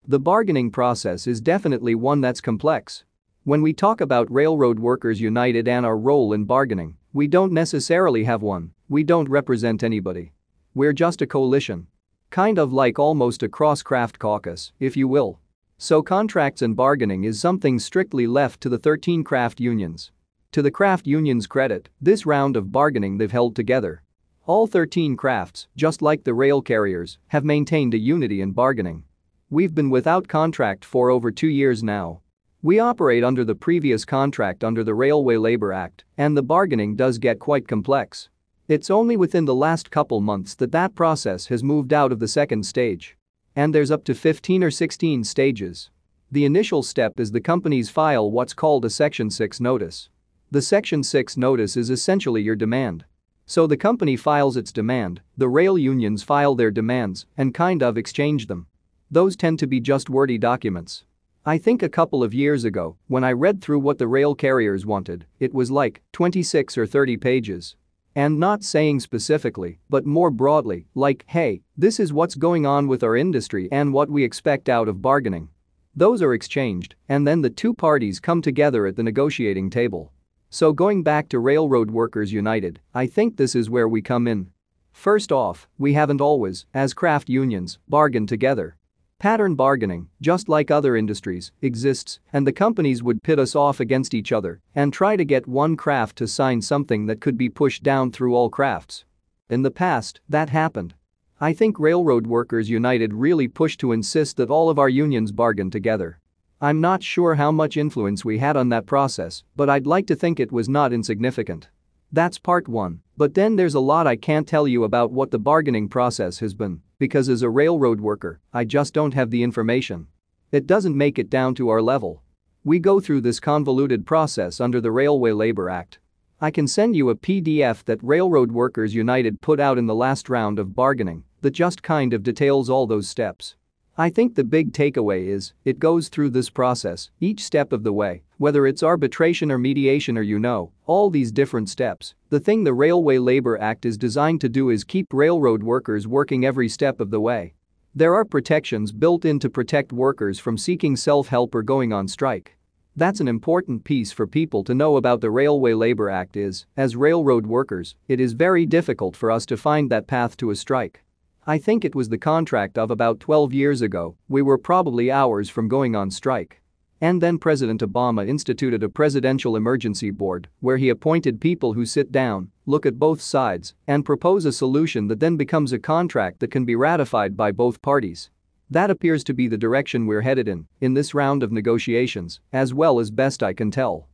The 0.07 0.19
bargaining 0.19 0.71
process 0.71 1.27
is 1.27 1.41
definitely 1.41 1.95
one 1.95 2.21
that's 2.21 2.43
complex. 2.43 3.05
When 3.45 3.63
we 3.63 3.73
talk 3.73 4.03
about 4.03 4.31
Railroad 4.31 4.79
Workers 4.79 5.23
United 5.23 5.67
and 5.67 5.87
our 5.87 5.97
role 5.97 6.35
in 6.35 6.45
bargaining, 6.45 6.99
we 7.15 7.27
don't 7.27 7.51
necessarily 7.51 8.25
have 8.25 8.43
one, 8.43 8.73
we 8.91 9.05
don't 9.05 9.31
represent 9.31 9.83
anybody. 9.83 10.35
We're 10.75 10.93
just 10.93 11.23
a 11.23 11.27
coalition. 11.27 11.87
Kind 12.29 12.59
of 12.59 12.75
like 12.75 12.99
almost 12.99 13.43
a 13.43 13.49
cross-craft 13.49 14.19
caucus, 14.19 14.73
if 14.79 14.99
you 14.99 15.09
will. 15.09 15.41
So 15.79 16.03
contracts 16.03 16.63
and 16.63 16.75
bargaining 16.75 17.25
is 17.25 17.41
something 17.41 17.79
strictly 17.79 18.27
left 18.27 18.61
to 18.63 18.69
the 18.69 18.79
13 18.79 19.25
craft 19.25 19.61
unions. 19.61 20.11
To 20.53 20.63
the 20.63 20.71
craft 20.71 21.07
unions' 21.07 21.47
credit, 21.47 21.89
this 22.01 22.27
round 22.27 22.57
of 22.57 22.73
bargaining 22.73 23.19
they've 23.19 23.31
held 23.31 23.55
together. 23.55 24.03
All 24.47 24.67
13 24.67 25.17
crafts, 25.17 25.69
just 25.77 26.03
like 26.03 26.25
the 26.25 26.35
rail 26.35 26.63
carriers, 26.63 27.19
have 27.29 27.45
maintained 27.45 27.95
a 27.95 27.99
unity 27.99 28.41
in 28.41 28.53
bargaining. 28.53 29.05
We've 29.51 29.75
been 29.75 29.91
without 29.91 30.29
contract 30.29 30.85
for 30.85 31.11
over 31.11 31.31
two 31.31 31.49
years 31.49 31.83
now, 31.83 32.23
we 32.67 32.81
operate 32.81 33.23
under 33.23 33.45
the 33.45 33.55
previous 33.55 34.05
contract 34.05 34.65
under 34.65 34.83
the 34.83 34.93
Railway 34.93 35.37
Labor 35.37 35.73
Act, 35.73 36.05
and 36.19 36.37
the 36.37 36.43
bargaining 36.43 36.97
does 36.97 37.19
get 37.19 37.39
quite 37.39 37.69
complex. 37.69 38.29
It's 38.67 38.91
only 38.91 39.17
within 39.17 39.45
the 39.45 39.55
last 39.55 39.93
couple 39.93 40.21
months 40.21 40.57
that 40.57 40.73
that 40.73 40.97
process 40.97 41.47
has 41.47 41.63
moved 41.63 41.93
out 41.93 42.11
of 42.11 42.19
the 42.19 42.27
second 42.27 42.67
stage. 42.67 43.17
And 43.59 43.75
there's 43.75 43.91
up 43.91 44.05
to 44.05 44.15
15 44.15 44.63
or 44.63 44.71
16 44.71 45.25
stages. 45.25 45.89
The 46.31 46.45
initial 46.45 46.83
step 46.83 47.19
is 47.19 47.33
the 47.33 47.41
companies 47.41 47.89
file 47.89 48.31
what's 48.31 48.53
called 48.53 48.85
a 48.85 48.91
Section 48.91 49.31
6 49.31 49.61
notice. 49.61 50.11
The 50.51 50.61
Section 50.61 51.03
6 51.03 51.39
notice 51.39 51.75
is 51.75 51.89
essentially 51.89 52.43
your 52.43 52.55
demand. 52.55 53.07
So 53.47 53.67
the 53.67 53.79
company 53.79 54.15
files 54.15 54.59
its 54.59 54.73
demand, 54.73 55.23
the 55.39 55.49
rail 55.49 55.79
unions 55.79 56.23
file 56.23 56.55
their 56.55 56.71
demands, 56.71 57.25
and 57.39 57.55
kind 57.55 57.83
of 57.83 57.97
exchange 57.97 58.47
them. 58.47 58.67
Those 59.11 59.37
tend 59.37 59.59
to 59.61 59.67
be 59.67 59.81
just 59.81 60.11
wordy 60.11 60.37
documents. 60.37 61.05
I 61.47 61.57
think 61.57 61.83
a 61.83 61.89
couple 61.89 62.23
of 62.23 62.35
years 62.35 62.65
ago, 62.65 62.99
when 63.07 63.25
I 63.25 63.33
read 63.33 63.63
through 63.63 63.79
what 63.79 63.97
the 63.97 64.09
rail 64.09 64.35
carriers 64.35 64.85
wanted, 64.85 65.25
it 65.41 65.55
was 65.55 65.71
like 65.71 66.03
26 66.13 66.77
or 66.77 66.87
30 66.87 67.17
pages. 67.17 67.77
And 68.17 68.41
not 68.41 68.65
saying 68.65 69.01
specifically, 69.01 69.79
but 69.91 70.07
more 70.07 70.31
broadly, 70.31 70.87
like, 70.95 71.27
hey, 71.29 71.61
this 71.77 72.01
is 72.01 72.15
what's 72.15 72.35
going 72.35 72.65
on 72.65 72.89
with 72.89 73.03
our 73.03 73.15
industry 73.15 73.69
and 73.71 73.93
what 73.93 74.09
we 74.09 74.25
expect 74.25 74.71
out 74.71 74.89
of 74.89 75.03
bargaining. 75.03 75.51
Those 75.95 76.23
are 76.23 76.33
exchanged, 76.33 76.95
and 77.11 77.27
then 77.27 77.43
the 77.43 77.51
two 77.51 77.75
parties 77.75 78.19
come 78.19 78.41
together 78.41 78.87
at 78.87 78.97
the 78.97 79.03
negotiating 79.03 79.69
table. 79.69 80.13
So 80.49 80.73
going 80.73 81.03
back 81.03 81.29
to 81.29 81.39
Railroad 81.39 81.91
Workers 81.91 82.33
United, 82.33 82.81
I 82.95 83.07
think 83.07 83.37
this 83.37 83.55
is 83.55 83.69
where 83.69 83.87
we 83.87 84.01
come 84.01 84.27
in. 84.27 84.51
First 84.93 85.31
off, 85.31 85.69
we 85.77 85.93
haven't 85.93 86.23
always, 86.23 86.65
as 86.73 86.95
craft 86.95 87.29
unions, 87.29 87.79
bargained 87.87 88.31
together. 88.31 88.79
Pattern 89.19 89.55
bargaining, 89.55 90.09
just 90.21 90.47
like 90.47 90.71
other 90.71 90.95
industries, 90.95 91.51
exists, 91.63 92.21
and 92.35 92.47
the 92.47 92.53
companies 92.53 93.03
would 93.03 93.23
pit 93.23 93.39
us 93.39 93.57
off 93.57 93.81
against 93.81 94.13
each 94.13 94.31
other 94.31 94.61
and 94.75 94.93
try 94.93 95.17
to 95.17 95.25
get 95.25 95.49
one 95.49 95.75
craft 95.75 96.17
to 96.17 96.29
sign 96.29 96.61
something 96.61 97.07
that 97.07 97.23
could 97.23 97.39
be 97.39 97.49
pushed 97.49 97.83
down 97.83 98.13
through 98.13 98.35
all 98.35 98.51
crafts. 98.51 99.07
In 99.49 99.63
the 99.63 99.71
past, 99.71 100.21
that 100.29 100.51
happened. 100.51 100.93
I 101.41 101.55
think 101.55 101.81
Railroad 101.81 102.27
Workers 102.27 102.69
United 102.69 103.15
really 103.15 103.49
pushed 103.49 103.81
to 103.81 103.93
insist 103.93 104.37
that 104.37 104.51
all 104.51 104.69
of 104.69 104.79
our 104.79 104.91
unions 104.91 105.33
bargain 105.33 105.71
together. 105.71 106.21
I'm 106.61 106.83
not 106.83 107.03
sure 107.03 107.37
how 107.37 107.51
much 107.51 107.79
influence 107.79 108.23
we 108.23 108.37
had 108.37 108.57
on 108.57 108.69
that 108.69 108.85
process, 108.85 109.45
but 109.57 109.71
I'd 109.71 109.87
like 109.87 110.07
to 110.09 110.15
think 110.15 110.39
it 110.39 110.53
was 110.53 110.69
not 110.69 110.93
insignificant. 110.93 111.69
That's 112.13 112.39
part 112.39 112.69
one, 112.69 113.01
but 113.17 113.33
then 113.33 113.57
there's 113.57 113.75
a 113.75 113.81
lot 113.81 114.07
I 114.07 114.17
can't 114.17 114.47
tell 114.47 114.69
you 114.69 114.85
about 114.85 115.11
what 115.11 115.31
the 115.31 115.39
bargaining 115.39 115.89
process 115.89 116.39
has 116.41 116.53
been 116.53 116.83
because 116.99 117.29
as 117.29 117.43
a 117.43 117.51
railroad 117.51 118.01
worker, 118.01 118.41
I 118.53 118.65
just 118.65 118.95
don't 118.95 119.15
have 119.15 119.31
the 119.31 119.43
information. 119.43 120.07
It 120.53 120.67
doesn't 120.67 120.97
make 120.97 121.19
it 121.19 121.29
down 121.29 121.55
to 121.57 121.69
our 121.69 121.83
level. 121.83 122.23
We 122.65 122.79
go 122.79 123.01
through 123.01 123.21
this 123.21 123.41
convoluted 123.41 124.07
process 124.07 124.61
under 124.61 124.81
the 124.81 124.91
Railway 124.91 125.33
Labor 125.33 125.69
Act. 125.69 125.99
I 126.41 126.51
can 126.51 126.67
send 126.67 126.97
you 126.97 127.11
a 127.11 127.15
PDF 127.15 127.85
that 127.85 128.03
Railroad 128.03 128.53
Workers 128.53 128.95
United 128.95 129.41
put 129.41 129.61
out 129.61 129.79
in 129.79 129.87
the 129.87 129.95
last 129.95 130.29
round 130.29 130.59
of 130.59 130.75
bargaining 130.75 131.25
that 131.43 131.53
just 131.53 131.83
kind 131.83 132.13
of 132.13 132.23
details 132.23 132.69
all 132.69 132.87
those 132.87 133.09
steps. 133.09 133.57
I 133.99 134.11
think 134.11 134.35
the 134.35 134.45
big 134.45 134.75
takeaway 134.75 135.29
is, 135.29 135.55
it 135.65 135.79
goes 135.79 136.11
through 136.11 136.29
this 136.29 136.51
process, 136.51 137.09
each 137.19 137.43
step 137.43 137.73
of 137.73 137.83
the 137.83 137.95
way, 137.95 138.25
whether 138.37 138.67
it's 138.67 138.83
arbitration 138.83 139.51
or 139.51 139.57
mediation 139.57 140.19
or 140.19 140.23
you 140.23 140.39
know, 140.39 140.71
all 140.85 141.09
these 141.09 141.33
different 141.33 141.71
steps. 141.71 142.15
The 142.29 142.39
thing 142.39 142.63
the 142.63 142.75
Railway 142.75 143.17
Labor 143.17 143.59
Act 143.59 143.87
is 143.87 143.97
designed 143.97 144.43
to 144.43 144.51
do 144.51 144.69
is 144.69 144.85
keep 144.85 145.15
railroad 145.15 145.63
workers 145.63 146.07
working 146.07 146.45
every 146.45 146.69
step 146.69 147.01
of 147.01 147.11
the 147.11 147.21
way. 147.21 147.55
There 147.95 148.15
are 148.15 148.27
protections 148.27 148.93
built 148.93 149.25
in 149.25 149.39
to 149.39 149.49
protect 149.49 149.95
workers 149.95 150.39
from 150.39 150.59
seeking 150.59 150.95
self-help 150.95 151.55
or 151.55 151.63
going 151.63 151.95
on 151.95 152.07
strike. 152.07 152.55
That's 152.97 153.21
an 153.21 153.29
important 153.29 153.85
piece 153.85 154.13
for 154.13 154.27
people 154.27 154.63
to 154.65 154.75
know 154.75 154.99
about 154.99 155.23
the 155.23 155.31
Railway 155.31 155.73
Labor 155.73 156.11
Act 156.11 156.37
is, 156.37 156.67
as 156.77 156.97
railroad 156.97 157.47
workers, 157.47 157.95
it 158.09 158.21
is 158.21 158.35
very 158.35 158.67
difficult 158.67 159.17
for 159.17 159.31
us 159.31 159.47
to 159.47 159.57
find 159.57 159.91
that 159.91 160.07
path 160.07 160.37
to 160.37 160.51
a 160.51 160.57
strike. 160.57 161.03
I 161.49 161.59
think 161.59 161.85
it 161.85 161.95
was 161.95 162.09
the 162.09 162.19
contract 162.19 162.77
of 162.77 162.91
about 162.91 163.21
12 163.21 163.53
years 163.53 163.81
ago, 163.81 164.17
we 164.29 164.43
were 164.43 164.59
probably 164.59 165.13
hours 165.13 165.49
from 165.49 165.69
going 165.69 165.95
on 165.95 166.11
strike. 166.11 166.61
And 167.01 167.23
then 167.23 167.39
President 167.39 167.83
Obama 167.83 168.27
instituted 168.27 168.83
a 168.83 168.89
presidential 168.89 169.55
emergency 169.55 170.11
board 170.11 170.49
where 170.59 170.77
he 170.77 170.89
appointed 170.89 171.41
people 171.41 171.75
who 171.75 171.87
sit 171.87 172.11
down, 172.11 172.51
look 172.65 172.85
at 172.85 172.99
both 172.99 173.21
sides, 173.21 173.75
and 173.87 174.05
propose 174.05 174.45
a 174.45 174.51
solution 174.51 175.07
that 175.07 175.21
then 175.21 175.37
becomes 175.37 175.73
a 175.73 175.79
contract 175.79 176.41
that 176.41 176.51
can 176.51 176.65
be 176.65 176.75
ratified 176.75 177.37
by 177.37 177.53
both 177.53 177.81
parties. 177.81 178.29
That 178.69 178.91
appears 178.91 179.23
to 179.25 179.35
be 179.35 179.47
the 179.47 179.57
direction 179.57 180.07
we're 180.07 180.23
headed 180.23 180.49
in, 180.49 180.67
in 180.81 180.95
this 180.95 181.15
round 181.15 181.45
of 181.45 181.53
negotiations, 181.53 182.41
as 182.53 182.75
well 182.75 182.99
as 182.99 183.13
best 183.13 183.45
I 183.45 183.53
can 183.53 183.71
tell. 183.71 184.09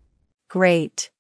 Great. 0.51 1.12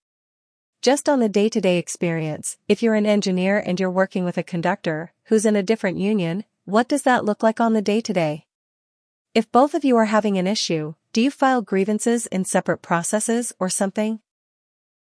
Just 0.82 1.08
on 1.08 1.20
the 1.20 1.28
day 1.28 1.48
to 1.48 1.60
day 1.60 1.78
experience, 1.78 2.58
if 2.66 2.82
you're 2.82 2.96
an 2.96 3.06
engineer 3.06 3.56
and 3.56 3.78
you're 3.78 3.88
working 3.88 4.24
with 4.24 4.36
a 4.36 4.42
conductor 4.42 5.12
who's 5.26 5.46
in 5.46 5.54
a 5.54 5.62
different 5.62 5.98
union, 5.98 6.42
what 6.64 6.88
does 6.88 7.02
that 7.02 7.24
look 7.24 7.40
like 7.40 7.60
on 7.60 7.72
the 7.72 7.80
day 7.80 8.00
to 8.00 8.12
day? 8.12 8.46
If 9.32 9.52
both 9.52 9.74
of 9.74 9.84
you 9.84 9.96
are 9.96 10.06
having 10.06 10.38
an 10.38 10.48
issue, 10.48 10.94
do 11.12 11.22
you 11.22 11.30
file 11.30 11.62
grievances 11.62 12.26
in 12.26 12.44
separate 12.44 12.78
processes 12.82 13.52
or 13.60 13.68
something? 13.68 14.18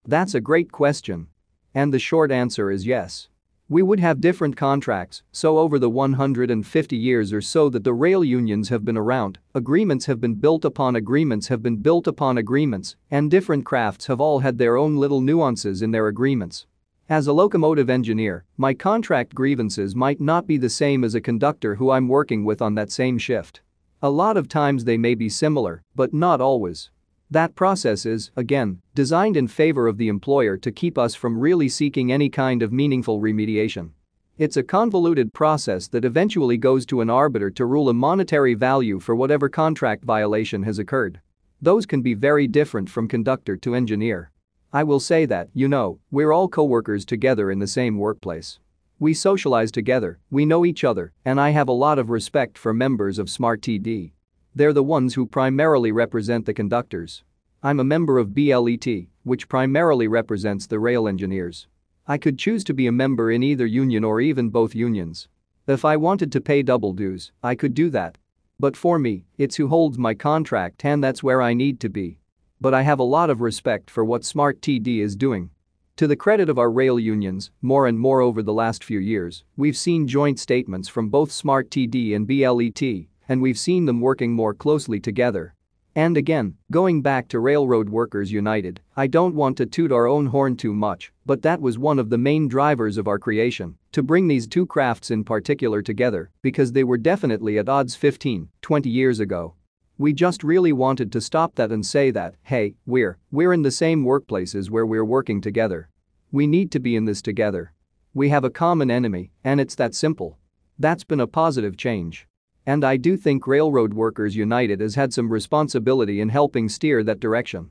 That's 0.04 0.34
a 0.34 0.42
great 0.42 0.72
question. 0.72 1.28
And 1.76 1.94
the 1.94 2.00
short 2.00 2.32
answer 2.32 2.72
is 2.72 2.88
yes. 2.88 3.28
We 3.70 3.84
would 3.84 4.00
have 4.00 4.22
different 4.22 4.56
contracts, 4.56 5.24
so 5.34 5.58
over 5.58 5.78
the 5.78 5.90
150 5.90 6.96
years 6.96 7.34
or 7.34 7.42
so 7.42 7.68
that 7.68 7.84
the 7.84 7.94
rail 7.94 8.24
unions 8.24 8.70
have 8.70 8.86
been 8.86 8.96
around, 8.96 9.40
agreements 9.54 10.06
have 10.06 10.22
been 10.22 10.36
built 10.36 10.64
upon 10.64 10.96
agreements 10.96 11.50
have 11.50 11.62
been 11.62 11.76
built 11.76 12.08
upon 12.08 12.38
agreements, 12.38 12.96
and 13.12 13.30
different 13.30 13.66
crafts 13.66 14.06
have 14.08 14.22
all 14.22 14.40
had 14.40 14.58
their 14.58 14.78
own 14.78 14.96
little 14.96 15.20
nuances 15.20 15.82
in 15.82 15.92
their 15.92 16.08
agreements. 16.08 16.66
As 17.10 17.28
a 17.28 17.34
locomotive 17.34 17.90
engineer, 17.90 18.46
my 18.56 18.74
contract 18.74 19.36
grievances 19.36 19.98
might 19.98 20.22
not 20.22 20.48
be 20.48 20.56
the 20.56 20.70
same 20.70 21.04
as 21.04 21.14
a 21.14 21.20
conductor 21.20 21.76
who 21.76 21.92
I'm 21.92 22.08
working 22.08 22.46
with 22.46 22.62
on 22.62 22.76
that 22.76 22.90
same 22.90 23.18
shift. 23.18 23.60
A 24.02 24.10
lot 24.10 24.38
of 24.38 24.48
times 24.48 24.86
they 24.86 24.98
may 24.98 25.14
be 25.14 25.28
similar, 25.28 25.84
but 25.94 26.14
not 26.14 26.40
always. 26.40 26.90
That 27.30 27.56
process 27.56 28.06
is, 28.06 28.32
again, 28.38 28.82
designed 28.96 29.36
in 29.36 29.50
favor 29.50 29.88
of 29.88 29.98
the 29.98 30.08
employer 30.08 30.56
to 30.58 30.72
keep 30.72 30.98
us 30.98 31.14
from 31.14 31.38
really 31.38 31.68
seeking 31.68 32.10
any 32.10 32.30
kind 32.30 32.64
of 32.64 32.72
meaningful 32.72 33.20
remediation. 33.20 33.90
It's 34.38 34.56
a 34.56 34.64
convoluted 34.64 35.34
process 35.34 35.90
that 35.90 36.06
eventually 36.06 36.56
goes 36.58 36.86
to 36.86 37.02
an 37.02 37.10
arbiter 37.10 37.50
to 37.52 37.66
rule 37.66 37.90
a 37.90 37.94
monetary 37.94 38.54
value 38.54 39.00
for 39.00 39.14
whatever 39.14 39.50
contract 39.50 40.06
violation 40.06 40.64
has 40.64 40.80
occurred. 40.80 41.20
Those 41.62 41.86
can 41.86 42.02
be 42.02 42.14
very 42.14 42.48
different 42.48 42.90
from 42.90 43.10
conductor 43.10 43.58
to 43.58 43.76
engineer. 43.76 44.32
I 44.72 44.84
will 44.84 45.00
say 45.00 45.26
that, 45.26 45.50
you 45.54 45.68
know, 45.68 46.00
we're 46.12 46.32
all 46.32 46.48
co-workers 46.48 47.04
together 47.04 47.52
in 47.52 47.60
the 47.60 47.68
same 47.68 47.98
workplace. 47.98 48.60
We 49.00 49.14
socialize 49.14 49.72
together, 49.72 50.20
we 50.30 50.46
know 50.46 50.66
each 50.66 50.84
other, 50.84 51.12
and 51.26 51.42
I 51.42 51.50
have 51.50 51.68
a 51.68 51.74
lot 51.74 52.00
of 52.00 52.10
respect 52.10 52.58
for 52.58 52.74
members 52.74 53.20
of 53.20 53.30
Smart 53.30 53.62
TD. 53.62 54.12
They're 54.58 54.74
the 54.74 54.82
ones 54.82 55.14
who 55.14 55.28
primarily 55.28 55.92
represent 55.92 56.48
the 56.48 56.54
conductors. 56.56 57.24
I'm 57.62 57.80
a 57.80 57.84
member 57.84 58.18
of 58.18 58.34
BLET, 58.34 58.88
which 59.22 59.48
primarily 59.48 60.08
represents 60.08 60.66
the 60.66 60.80
rail 60.80 61.08
engineers. 61.08 61.68
I 62.08 62.18
could 62.18 62.40
choose 62.40 62.64
to 62.64 62.74
be 62.74 62.88
a 62.88 62.92
member 62.92 63.30
in 63.30 63.44
either 63.44 63.68
union 63.68 64.04
or 64.04 64.20
even 64.20 64.50
both 64.50 64.74
unions. 64.74 65.28
If 65.68 65.86
I 65.86 65.96
wanted 65.96 66.32
to 66.32 66.42
pay 66.42 66.64
double 66.64 66.94
dues, 66.94 67.32
I 67.44 67.54
could 67.54 67.76
do 67.76 67.92
that. 67.92 68.18
But 68.60 68.76
for 68.76 68.98
me, 68.98 69.26
it's 69.38 69.58
who 69.58 69.68
holds 69.68 70.00
my 70.00 70.16
contract 70.16 70.84
and 70.84 71.04
that's 71.04 71.22
where 71.22 71.40
I 71.40 71.54
need 71.54 71.80
to 71.82 71.90
be. 71.90 72.18
But 72.60 72.74
I 72.74 72.82
have 72.82 72.98
a 72.98 73.04
lot 73.04 73.30
of 73.30 73.42
respect 73.42 73.92
for 73.92 74.04
what 74.04 74.26
Smart 74.26 74.60
TD 74.62 75.02
is 75.02 75.16
doing. 75.16 75.52
To 75.98 76.08
the 76.08 76.16
credit 76.16 76.50
of 76.50 76.58
our 76.58 76.72
rail 76.72 77.00
unions, 77.00 77.52
more 77.62 77.86
and 77.86 78.00
more 78.00 78.22
over 78.22 78.42
the 78.42 78.54
last 78.54 78.84
few 78.84 78.98
years, 78.98 79.44
we've 79.56 79.78
seen 79.78 80.08
joint 80.08 80.40
statements 80.40 80.88
from 80.88 81.10
both 81.10 81.32
Smart 81.32 81.70
TD 81.70 82.16
and 82.16 82.26
BLET 82.26 83.08
and 83.28 83.42
we've 83.42 83.60
seen 83.60 83.86
them 83.86 84.02
working 84.02 84.34
more 84.34 84.54
closely 84.54 85.00
together. 85.00 85.54
And 85.98 86.16
again, 86.16 86.56
going 86.70 87.02
back 87.02 87.28
to 87.30 87.40
Railroad 87.40 87.90
Workers 87.90 88.32
United, 88.32 88.82
I 88.96 89.08
don't 89.08 89.34
want 89.34 89.58
to 89.58 89.66
toot 89.66 89.92
our 89.92 90.06
own 90.06 90.28
horn 90.28 90.56
too 90.56 90.72
much, 90.72 91.12
but 91.26 91.42
that 91.42 91.60
was 91.60 91.80
one 91.80 91.98
of 91.98 92.12
the 92.12 92.20
main 92.20 92.48
drivers 92.48 92.98
of 92.98 93.08
our 93.08 93.18
creation, 93.18 93.78
to 93.94 94.04
bring 94.04 94.28
these 94.28 94.46
two 94.46 94.68
crafts 94.68 95.10
in 95.10 95.24
particular 95.24 95.82
together, 95.82 96.30
because 96.44 96.72
they 96.72 96.84
were 96.84 97.00
definitely 97.00 97.58
at 97.58 97.68
odds 97.68 97.96
15, 97.96 98.48
20 98.62 98.90
years 98.92 99.20
ago. 99.20 99.56
We 99.98 100.14
just 100.14 100.44
really 100.44 100.72
wanted 100.72 101.12
to 101.14 101.20
stop 101.20 101.56
that 101.56 101.72
and 101.72 101.84
say 101.84 102.12
that, 102.12 102.36
hey, 102.44 102.76
we're, 102.86 103.18
we're 103.32 103.54
in 103.54 103.64
the 103.64 103.72
same 103.72 104.06
workplaces 104.06 104.70
where 104.70 104.86
we're 104.86 105.04
working 105.04 105.42
together. 105.42 105.90
We 106.32 106.46
need 106.46 106.72
to 106.74 106.80
be 106.80 106.96
in 106.96 107.06
this 107.06 107.24
together. 107.24 107.74
We 108.14 108.30
have 108.30 108.44
a 108.44 108.52
common 108.52 108.92
enemy, 108.92 109.32
and 109.44 109.60
it's 109.60 109.74
that 109.76 109.96
simple. 109.96 110.38
That's 110.78 111.04
been 111.04 111.20
a 111.20 111.26
positive 111.26 111.76
change. 111.76 112.28
And 112.68 112.84
I 112.84 112.98
do 112.98 113.16
think 113.16 113.48
Railroad 113.48 113.94
Workers 113.94 114.36
United 114.36 114.82
has 114.82 114.96
had 114.96 115.14
some 115.14 115.32
responsibility 115.32 116.20
in 116.20 116.28
helping 116.28 116.68
steer 116.68 117.02
that 117.02 117.22
direction. 117.22 117.70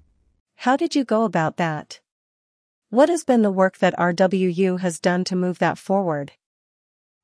How 0.54 0.74
did 0.74 0.94
you 0.96 1.04
go 1.04 1.24
about 1.24 1.58
that? 1.58 2.00
What 2.88 3.10
has 3.10 3.22
been 3.22 3.42
the 3.42 3.50
work 3.50 3.76
that 3.76 3.94
RWU 3.98 4.80
has 4.80 4.98
done 4.98 5.22
to 5.24 5.36
move 5.36 5.58
that 5.58 5.76
forward? 5.76 6.32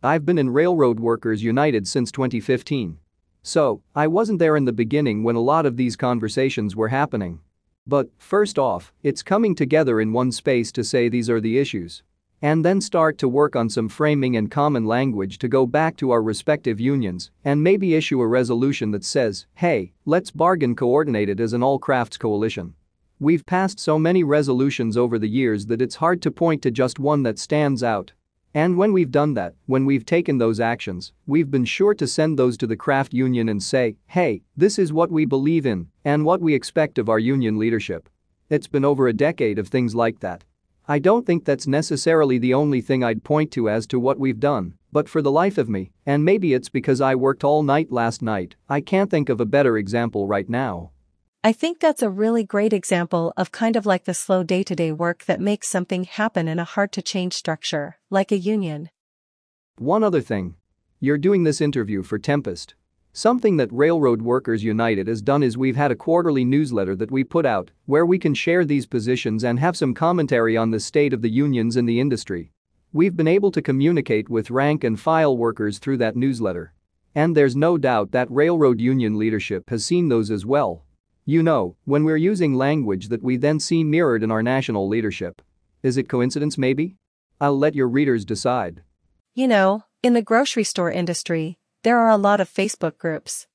I've 0.02 0.26
been 0.26 0.36
in 0.36 0.50
Railroad 0.50 1.00
Workers 1.00 1.42
United 1.42 1.88
since 1.88 2.12
2015. 2.12 2.98
So, 3.42 3.80
I 3.94 4.06
wasn't 4.06 4.38
there 4.38 4.56
in 4.58 4.66
the 4.66 4.72
beginning 4.74 5.22
when 5.22 5.34
a 5.36 5.40
lot 5.40 5.64
of 5.64 5.78
these 5.78 5.96
conversations 5.96 6.76
were 6.76 6.88
happening. 6.88 7.40
But, 7.86 8.10
first 8.18 8.58
off, 8.58 8.92
it's 9.02 9.22
coming 9.22 9.54
together 9.54 9.98
in 9.98 10.12
one 10.12 10.30
space 10.30 10.72
to 10.72 10.84
say 10.84 11.08
these 11.08 11.30
are 11.30 11.40
the 11.40 11.58
issues. 11.58 12.02
And 12.44 12.64
then 12.64 12.80
start 12.80 13.18
to 13.18 13.28
work 13.28 13.54
on 13.54 13.70
some 13.70 13.88
framing 13.88 14.36
and 14.36 14.50
common 14.50 14.84
language 14.84 15.38
to 15.38 15.48
go 15.48 15.64
back 15.64 15.96
to 15.98 16.10
our 16.10 16.20
respective 16.20 16.80
unions 16.80 17.30
and 17.44 17.62
maybe 17.62 17.94
issue 17.94 18.20
a 18.20 18.26
resolution 18.26 18.90
that 18.90 19.04
says, 19.04 19.46
hey, 19.54 19.92
let's 20.06 20.32
bargain 20.32 20.74
coordinated 20.74 21.40
as 21.40 21.52
an 21.52 21.62
all 21.62 21.78
crafts 21.78 22.16
coalition. 22.16 22.74
We've 23.20 23.46
passed 23.46 23.78
so 23.78 23.96
many 23.96 24.24
resolutions 24.24 24.96
over 24.96 25.20
the 25.20 25.28
years 25.28 25.66
that 25.66 25.80
it's 25.80 25.94
hard 25.94 26.20
to 26.22 26.32
point 26.32 26.62
to 26.62 26.72
just 26.72 26.98
one 26.98 27.22
that 27.22 27.38
stands 27.38 27.84
out. 27.84 28.10
And 28.54 28.76
when 28.76 28.92
we've 28.92 29.12
done 29.12 29.34
that, 29.34 29.54
when 29.66 29.86
we've 29.86 30.04
taken 30.04 30.38
those 30.38 30.58
actions, 30.58 31.12
we've 31.26 31.50
been 31.50 31.64
sure 31.64 31.94
to 31.94 32.08
send 32.08 32.36
those 32.36 32.56
to 32.56 32.66
the 32.66 32.76
craft 32.76 33.14
union 33.14 33.48
and 33.48 33.62
say, 33.62 33.94
hey, 34.08 34.42
this 34.56 34.80
is 34.80 34.92
what 34.92 35.12
we 35.12 35.24
believe 35.24 35.64
in 35.64 35.86
and 36.04 36.24
what 36.24 36.40
we 36.40 36.54
expect 36.54 36.98
of 36.98 37.08
our 37.08 37.20
union 37.20 37.56
leadership. 37.56 38.08
It's 38.50 38.66
been 38.66 38.84
over 38.84 39.06
a 39.06 39.12
decade 39.12 39.60
of 39.60 39.68
things 39.68 39.94
like 39.94 40.18
that. 40.18 40.42
I 40.88 40.98
don't 40.98 41.24
think 41.24 41.44
that's 41.44 41.66
necessarily 41.66 42.38
the 42.38 42.54
only 42.54 42.80
thing 42.80 43.04
I'd 43.04 43.22
point 43.22 43.52
to 43.52 43.70
as 43.70 43.86
to 43.88 44.00
what 44.00 44.18
we've 44.18 44.40
done, 44.40 44.74
but 44.90 45.08
for 45.08 45.22
the 45.22 45.30
life 45.30 45.56
of 45.56 45.68
me, 45.68 45.92
and 46.04 46.24
maybe 46.24 46.54
it's 46.54 46.68
because 46.68 47.00
I 47.00 47.14
worked 47.14 47.44
all 47.44 47.62
night 47.62 47.92
last 47.92 48.20
night, 48.20 48.56
I 48.68 48.80
can't 48.80 49.10
think 49.10 49.28
of 49.28 49.40
a 49.40 49.46
better 49.46 49.78
example 49.78 50.26
right 50.26 50.48
now. 50.48 50.90
I 51.44 51.52
think 51.52 51.80
that's 51.80 52.02
a 52.02 52.10
really 52.10 52.44
great 52.44 52.72
example 52.72 53.32
of 53.36 53.52
kind 53.52 53.76
of 53.76 53.86
like 53.86 54.04
the 54.04 54.14
slow 54.14 54.42
day 54.42 54.62
to 54.62 54.76
day 54.76 54.92
work 54.92 55.24
that 55.24 55.40
makes 55.40 55.68
something 55.68 56.04
happen 56.04 56.46
in 56.48 56.58
a 56.58 56.64
hard 56.64 56.92
to 56.92 57.02
change 57.02 57.34
structure, 57.34 57.98
like 58.10 58.30
a 58.30 58.38
union. 58.38 58.90
One 59.76 60.04
other 60.04 60.20
thing. 60.20 60.56
You're 61.00 61.18
doing 61.18 61.42
this 61.42 61.60
interview 61.60 62.04
for 62.04 62.18
Tempest, 62.18 62.74
Something 63.14 63.58
that 63.58 63.70
Railroad 63.70 64.22
Workers 64.22 64.64
United 64.64 65.06
has 65.06 65.20
done 65.20 65.42
is 65.42 65.58
we've 65.58 65.76
had 65.76 65.90
a 65.90 65.96
quarterly 65.96 66.46
newsletter 66.46 66.96
that 66.96 67.10
we 67.10 67.24
put 67.24 67.44
out 67.44 67.70
where 67.84 68.06
we 68.06 68.18
can 68.18 68.32
share 68.32 68.64
these 68.64 68.86
positions 68.86 69.44
and 69.44 69.58
have 69.58 69.76
some 69.76 69.92
commentary 69.92 70.56
on 70.56 70.70
the 70.70 70.80
state 70.80 71.12
of 71.12 71.20
the 71.20 71.28
unions 71.28 71.76
in 71.76 71.84
the 71.84 72.00
industry. 72.00 72.52
We've 72.90 73.14
been 73.14 73.28
able 73.28 73.50
to 73.52 73.60
communicate 73.60 74.30
with 74.30 74.50
rank 74.50 74.82
and 74.82 74.98
file 74.98 75.36
workers 75.36 75.78
through 75.78 75.98
that 75.98 76.16
newsletter. 76.16 76.72
And 77.14 77.36
there's 77.36 77.54
no 77.54 77.76
doubt 77.76 78.12
that 78.12 78.30
railroad 78.30 78.80
union 78.80 79.18
leadership 79.18 79.68
has 79.68 79.84
seen 79.84 80.08
those 80.08 80.30
as 80.30 80.46
well. 80.46 80.86
You 81.26 81.42
know, 81.42 81.76
when 81.84 82.04
we're 82.04 82.16
using 82.16 82.54
language 82.54 83.08
that 83.08 83.22
we 83.22 83.36
then 83.36 83.60
see 83.60 83.84
mirrored 83.84 84.22
in 84.22 84.30
our 84.30 84.42
national 84.42 84.88
leadership. 84.88 85.42
Is 85.82 85.98
it 85.98 86.08
coincidence 86.08 86.56
maybe? 86.56 86.96
I'll 87.42 87.58
let 87.58 87.74
your 87.74 87.88
readers 87.88 88.24
decide. 88.24 88.82
You 89.34 89.48
know, 89.48 89.84
in 90.02 90.14
the 90.14 90.22
grocery 90.22 90.64
store 90.64 90.90
industry, 90.90 91.58
there 91.82 91.98
are 91.98 92.10
a 92.10 92.16
lot 92.16 92.40
of 92.40 92.48
Facebook 92.48 92.96
groups. 92.96 93.48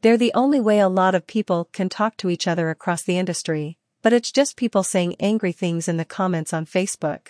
They're 0.00 0.16
the 0.16 0.32
only 0.34 0.60
way 0.60 0.78
a 0.78 0.88
lot 0.88 1.14
of 1.14 1.26
people 1.26 1.68
can 1.72 1.88
talk 1.88 2.16
to 2.18 2.30
each 2.30 2.46
other 2.46 2.70
across 2.70 3.02
the 3.02 3.18
industry, 3.18 3.78
but 4.02 4.12
it's 4.12 4.32
just 4.32 4.56
people 4.56 4.82
saying 4.82 5.16
angry 5.20 5.52
things 5.52 5.86
in 5.86 5.98
the 5.98 6.04
comments 6.06 6.52
on 6.54 6.64
Facebook. 6.64 7.28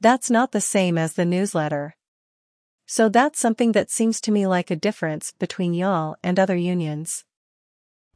That's 0.00 0.30
not 0.30 0.52
the 0.52 0.60
same 0.60 0.96
as 0.96 1.14
the 1.14 1.26
newsletter. 1.26 1.96
So 2.86 3.08
that's 3.08 3.38
something 3.38 3.72
that 3.72 3.90
seems 3.90 4.20
to 4.22 4.32
me 4.32 4.46
like 4.46 4.70
a 4.70 4.76
difference 4.76 5.32
between 5.38 5.74
y'all 5.74 6.16
and 6.22 6.38
other 6.38 6.56
unions. 6.56 7.24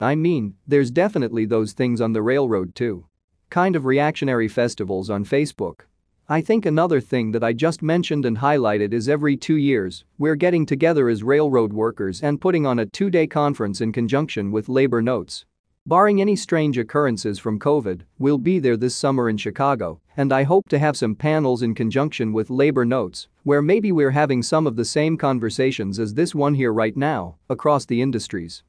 I 0.01 0.15
mean, 0.15 0.55
there's 0.67 0.91
definitely 0.91 1.45
those 1.45 1.73
things 1.73 2.01
on 2.01 2.15
the 2.15 2.23
railroad 2.23 2.75
too. 2.75 3.07
Kind 3.51 3.77
of 3.77 3.85
reactionary 3.85 4.49
festivals 4.49 5.11
on 5.11 5.25
Facebook. 5.25 5.83
I 6.27 6.41
think 6.41 6.65
another 6.65 7.03
thing 7.03 7.33
that 7.33 7.45
I 7.45 7.53
just 7.53 7.83
mentioned 7.83 8.25
and 8.25 8.39
highlighted 8.39 8.95
is 8.95 9.11
every 9.11 9.37
two 9.37 9.57
years, 9.57 10.07
we're 10.17 10.37
getting 10.37 10.65
together 10.65 11.11
as 11.11 11.23
railroad 11.23 11.75
workers 11.75 12.23
and 12.23 12.41
putting 12.41 12.65
on 12.65 12.79
a 12.79 12.87
two 12.87 13.11
day 13.11 13.27
conference 13.27 13.83
in 13.83 13.93
conjunction 13.93 14.51
with 14.51 14.71
Labor 14.71 15.03
Notes. 15.03 15.45
Barring 15.85 16.23
any 16.23 16.35
strange 16.35 16.79
occurrences 16.79 17.39
from 17.39 17.59
COVID, 17.59 18.05
we'll 18.19 18.39
be 18.39 18.59
there 18.59 18.79
this 18.79 18.97
summer 18.97 19.29
in 19.29 19.37
Chicago, 19.37 20.01
and 20.17 20.33
I 20.33 20.45
hope 20.45 20.67
to 20.71 20.79
have 20.79 20.97
some 20.97 21.15
panels 21.15 21.61
in 21.61 21.75
conjunction 21.75 22.33
with 22.33 22.49
Labor 22.49 22.87
Notes, 22.87 23.29
where 23.43 23.61
maybe 23.61 23.93
we're 23.93 24.13
having 24.13 24.43
some 24.43 24.67
of 24.67 24.77
the 24.77 24.85
same 24.87 25.19
conversations 25.19 25.99
as 25.99 26.15
this 26.15 26.35
one 26.35 26.55
here 26.55 26.73
right 26.73 26.97
now, 26.97 27.37
across 27.51 27.85
the 27.85 28.01
industries. 28.01 28.63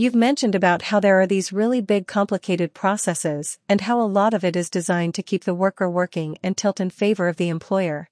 You've 0.00 0.14
mentioned 0.14 0.54
about 0.54 0.82
how 0.82 1.00
there 1.00 1.20
are 1.20 1.26
these 1.26 1.52
really 1.52 1.80
big 1.80 2.06
complicated 2.06 2.72
processes 2.72 3.58
and 3.68 3.80
how 3.80 4.00
a 4.00 4.06
lot 4.06 4.32
of 4.32 4.44
it 4.44 4.54
is 4.54 4.70
designed 4.70 5.12
to 5.16 5.24
keep 5.24 5.42
the 5.42 5.56
worker 5.56 5.90
working 5.90 6.38
and 6.40 6.56
tilt 6.56 6.78
in 6.78 6.88
favor 6.88 7.26
of 7.26 7.36
the 7.36 7.48
employer. 7.48 8.08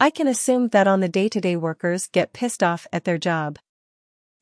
I 0.00 0.08
can 0.08 0.26
assume 0.26 0.68
that 0.68 0.88
on 0.88 1.00
the 1.00 1.08
day-to-day 1.10 1.56
workers 1.56 2.06
get 2.06 2.32
pissed 2.32 2.62
off 2.62 2.86
at 2.94 3.04
their 3.04 3.18
job. 3.18 3.58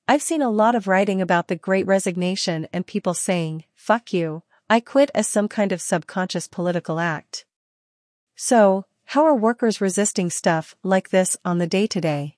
I've 0.06 0.22
seen 0.22 0.42
a 0.42 0.48
lot 0.48 0.76
of 0.76 0.86
writing 0.86 1.20
about 1.20 1.48
the 1.48 1.56
great 1.56 1.88
resignation 1.88 2.68
and 2.72 2.86
people 2.86 3.14
saying, 3.14 3.64
fuck 3.74 4.12
you, 4.12 4.44
I 4.70 4.78
quit 4.78 5.10
as 5.12 5.26
some 5.26 5.48
kind 5.48 5.72
of 5.72 5.82
subconscious 5.82 6.46
political 6.46 7.00
act. 7.00 7.46
So, 8.36 8.84
how 9.06 9.24
are 9.24 9.34
workers 9.34 9.80
resisting 9.80 10.30
stuff 10.30 10.76
like 10.84 11.10
this 11.10 11.36
on 11.44 11.58
the 11.58 11.66
day-to-day? 11.66 12.36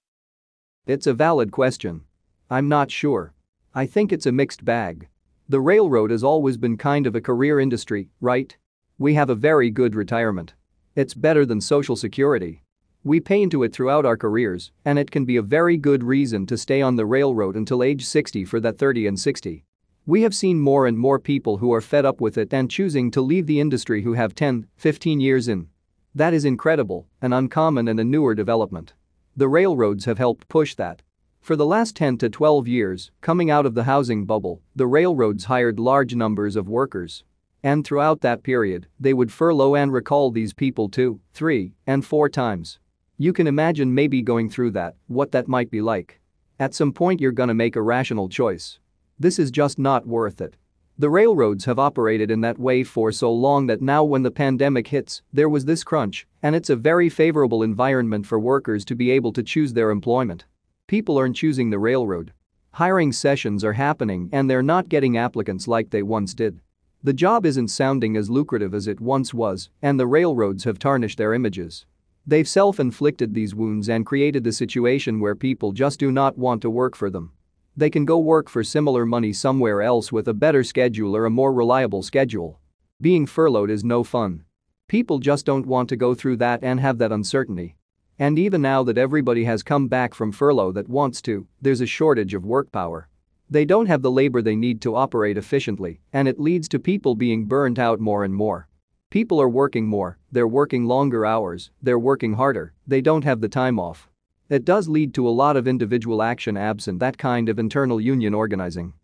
It's 0.87 1.06
a 1.06 1.12
valid 1.12 1.52
question. 1.52 2.04
I'm 2.49 2.70
not 2.70 2.90
sure. 2.90 3.35
I 3.76 3.85
think 3.85 4.11
it's 4.11 4.25
a 4.25 4.33
mixed 4.33 4.64
bag. 4.64 5.06
The 5.50 5.61
railroad 5.61 6.11
has 6.11 6.25
always 6.25 6.56
been 6.56 6.78
kind 6.78 7.06
of 7.06 7.14
a 7.14 7.21
career 7.21 7.61
industry, 7.61 8.09
right? 8.23 8.56
We 8.97 9.12
have 9.12 9.28
a 9.28 9.35
very 9.35 9.71
good 9.71 9.95
retirement. 9.95 10.54
It's 10.95 11.12
better 11.12 11.45
than 11.45 11.61
Social 11.61 11.95
Security. 11.95 12.62
We 13.04 13.21
pay 13.21 13.42
into 13.42 13.64
it 13.64 13.75
throughout 13.75 14.06
our 14.06 14.16
careers, 14.16 14.73
and 14.87 14.99
it 14.99 15.11
can 15.11 15.26
be 15.26 15.37
a 15.37 15.42
very 15.42 15.76
good 15.76 16.02
reason 16.02 16.47
to 16.47 16.56
stay 16.56 16.80
on 16.80 16.97
the 16.97 17.04
railroad 17.04 17.54
until 17.54 17.83
age 17.83 18.06
60 18.06 18.47
for 18.47 18.61
that 18.61 18.78
30 18.78 19.09
and 19.09 19.21
60. 19.21 19.62
We 20.06 20.23
have 20.23 20.35
seen 20.35 20.59
more 20.59 20.87
and 20.87 20.97
more 20.97 21.18
people 21.18 21.59
who 21.59 21.75
are 21.75 21.83
fed 21.83 22.06
up 22.06 22.18
with 22.18 22.38
it 22.38 22.54
and 22.54 22.71
choosing 22.71 23.11
to 23.11 23.21
leave 23.21 23.45
the 23.45 23.61
industry 23.61 24.00
who 24.00 24.14
have 24.14 24.35
10, 24.35 24.68
15 24.76 25.21
years 25.21 25.49
in. 25.49 25.68
That 26.14 26.33
is 26.33 26.47
incredible, 26.47 27.09
an 27.21 27.35
uncommon 27.35 27.88
and 27.88 28.00
a 28.00 28.04
newer 28.04 28.35
development. 28.35 28.95
The 29.37 29.49
railroads 29.49 30.06
have 30.06 30.16
helped 30.16 30.49
push 30.49 30.75
that. 30.76 31.02
For 31.46 31.54
the 31.54 31.64
last 31.64 31.94
10 31.94 32.18
to 32.18 32.28
12 32.28 32.66
years, 32.66 33.12
coming 33.20 33.52
out 33.52 33.66
of 33.66 33.74
the 33.74 33.84
housing 33.84 34.24
bubble, 34.24 34.62
the 34.74 34.88
railroads 34.88 35.44
hired 35.44 35.78
large 35.78 36.12
numbers 36.16 36.56
of 36.56 36.68
workers. 36.68 37.22
And 37.62 37.86
throughout 37.86 38.20
that 38.22 38.42
period, 38.42 38.88
they 38.98 39.14
would 39.14 39.30
furlough 39.30 39.76
and 39.76 39.92
recall 39.92 40.32
these 40.32 40.52
people 40.52 40.88
two, 40.88 41.20
three, 41.34 41.72
and 41.86 42.04
four 42.04 42.28
times. 42.28 42.80
You 43.16 43.32
can 43.32 43.46
imagine 43.46 43.94
maybe 43.94 44.22
going 44.22 44.50
through 44.50 44.72
that, 44.72 44.96
what 45.06 45.30
that 45.30 45.46
might 45.46 45.70
be 45.70 45.80
like. 45.80 46.18
At 46.58 46.74
some 46.74 46.92
point, 46.92 47.20
you're 47.20 47.30
gonna 47.30 47.54
make 47.54 47.76
a 47.76 47.80
rational 47.80 48.28
choice. 48.28 48.80
This 49.16 49.38
is 49.38 49.52
just 49.52 49.78
not 49.78 50.04
worth 50.04 50.40
it. 50.40 50.56
The 50.98 51.10
railroads 51.10 51.64
have 51.66 51.78
operated 51.78 52.28
in 52.28 52.40
that 52.40 52.58
way 52.58 52.82
for 52.82 53.12
so 53.12 53.32
long 53.32 53.68
that 53.68 53.80
now, 53.80 54.02
when 54.02 54.24
the 54.24 54.32
pandemic 54.32 54.88
hits, 54.88 55.22
there 55.32 55.48
was 55.48 55.64
this 55.64 55.84
crunch, 55.84 56.26
and 56.42 56.56
it's 56.56 56.70
a 56.70 56.74
very 56.74 57.08
favorable 57.08 57.62
environment 57.62 58.26
for 58.26 58.40
workers 58.40 58.84
to 58.86 58.96
be 58.96 59.12
able 59.12 59.32
to 59.34 59.44
choose 59.44 59.74
their 59.74 59.92
employment. 59.92 60.44
People 60.88 61.18
aren't 61.18 61.34
choosing 61.34 61.70
the 61.70 61.80
railroad. 61.80 62.32
Hiring 62.70 63.10
sessions 63.10 63.64
are 63.64 63.72
happening 63.72 64.28
and 64.32 64.48
they're 64.48 64.62
not 64.62 64.88
getting 64.88 65.16
applicants 65.16 65.66
like 65.66 65.90
they 65.90 66.02
once 66.02 66.32
did. 66.32 66.60
The 67.02 67.12
job 67.12 67.44
isn't 67.44 67.68
sounding 67.68 68.16
as 68.16 68.30
lucrative 68.30 68.72
as 68.72 68.86
it 68.86 69.00
once 69.00 69.34
was, 69.34 69.68
and 69.82 69.99
the 69.99 70.06
railroads 70.06 70.62
have 70.64 70.78
tarnished 70.78 71.18
their 71.18 71.34
images. 71.34 71.86
They've 72.25 72.49
self 72.49 72.78
inflicted 72.78 73.34
these 73.34 73.54
wounds 73.54 73.88
and 73.88 74.06
created 74.06 74.44
the 74.44 74.52
situation 74.52 75.18
where 75.18 75.34
people 75.34 75.72
just 75.72 75.99
do 75.99 76.12
not 76.12 76.38
want 76.38 76.62
to 76.62 76.70
work 76.70 76.94
for 76.96 77.10
them. 77.10 77.32
They 77.76 77.90
can 77.90 78.04
go 78.04 78.18
work 78.18 78.49
for 78.49 78.64
similar 78.64 79.04
money 79.04 79.32
somewhere 79.32 79.82
else 79.82 80.10
with 80.10 80.28
a 80.28 80.34
better 80.34 80.64
schedule 80.64 81.16
or 81.16 81.26
a 81.26 81.30
more 81.30 81.52
reliable 81.52 82.02
schedule. 82.02 82.60
Being 83.00 83.26
furloughed 83.26 83.70
is 83.70 83.84
no 83.84 84.02
fun. 84.02 84.44
People 84.88 85.18
just 85.18 85.46
don't 85.46 85.66
want 85.66 85.88
to 85.88 85.96
go 85.96 86.14
through 86.14 86.36
that 86.36 86.60
and 86.62 86.80
have 86.80 86.99
that 86.99 87.12
uncertainty. 87.12 87.75
And 88.18 88.38
even 88.38 88.62
now 88.62 88.82
that 88.84 88.96
everybody 88.96 89.44
has 89.44 89.62
come 89.62 89.88
back 89.88 90.14
from 90.14 90.32
furlough 90.32 90.72
that 90.72 90.88
wants 90.88 91.20
to, 91.22 91.46
there's 91.60 91.82
a 91.82 91.86
shortage 91.86 92.32
of 92.32 92.46
work 92.46 92.72
power. 92.72 93.08
They 93.50 93.64
don't 93.64 93.86
have 93.86 94.02
the 94.02 94.10
labor 94.10 94.42
they 94.42 94.56
need 94.56 94.80
to 94.82 94.96
operate 94.96 95.36
efficiently, 95.36 96.00
and 96.12 96.26
it 96.26 96.40
leads 96.40 96.68
to 96.70 96.78
people 96.78 97.14
being 97.14 97.44
burned 97.44 97.78
out 97.78 98.00
more 98.00 98.24
and 98.24 98.34
more. 98.34 98.68
People 99.10 99.40
are 99.40 99.48
working 99.48 99.86
more, 99.86 100.18
they're 100.32 100.48
working 100.48 100.86
longer 100.86 101.24
hours, 101.24 101.70
they're 101.80 101.98
working 101.98 102.34
harder, 102.34 102.72
they 102.86 103.00
don't 103.00 103.24
have 103.24 103.40
the 103.40 103.48
time 103.48 103.78
off. 103.78 104.08
It 104.48 104.64
does 104.64 104.88
lead 104.88 105.14
to 105.14 105.28
a 105.28 105.30
lot 105.30 105.56
of 105.56 105.68
individual 105.68 106.22
action 106.22 106.56
absent 106.56 106.98
that 107.00 107.18
kind 107.18 107.48
of 107.48 107.58
internal 107.58 108.00
union 108.00 108.34
organizing. 108.34 108.94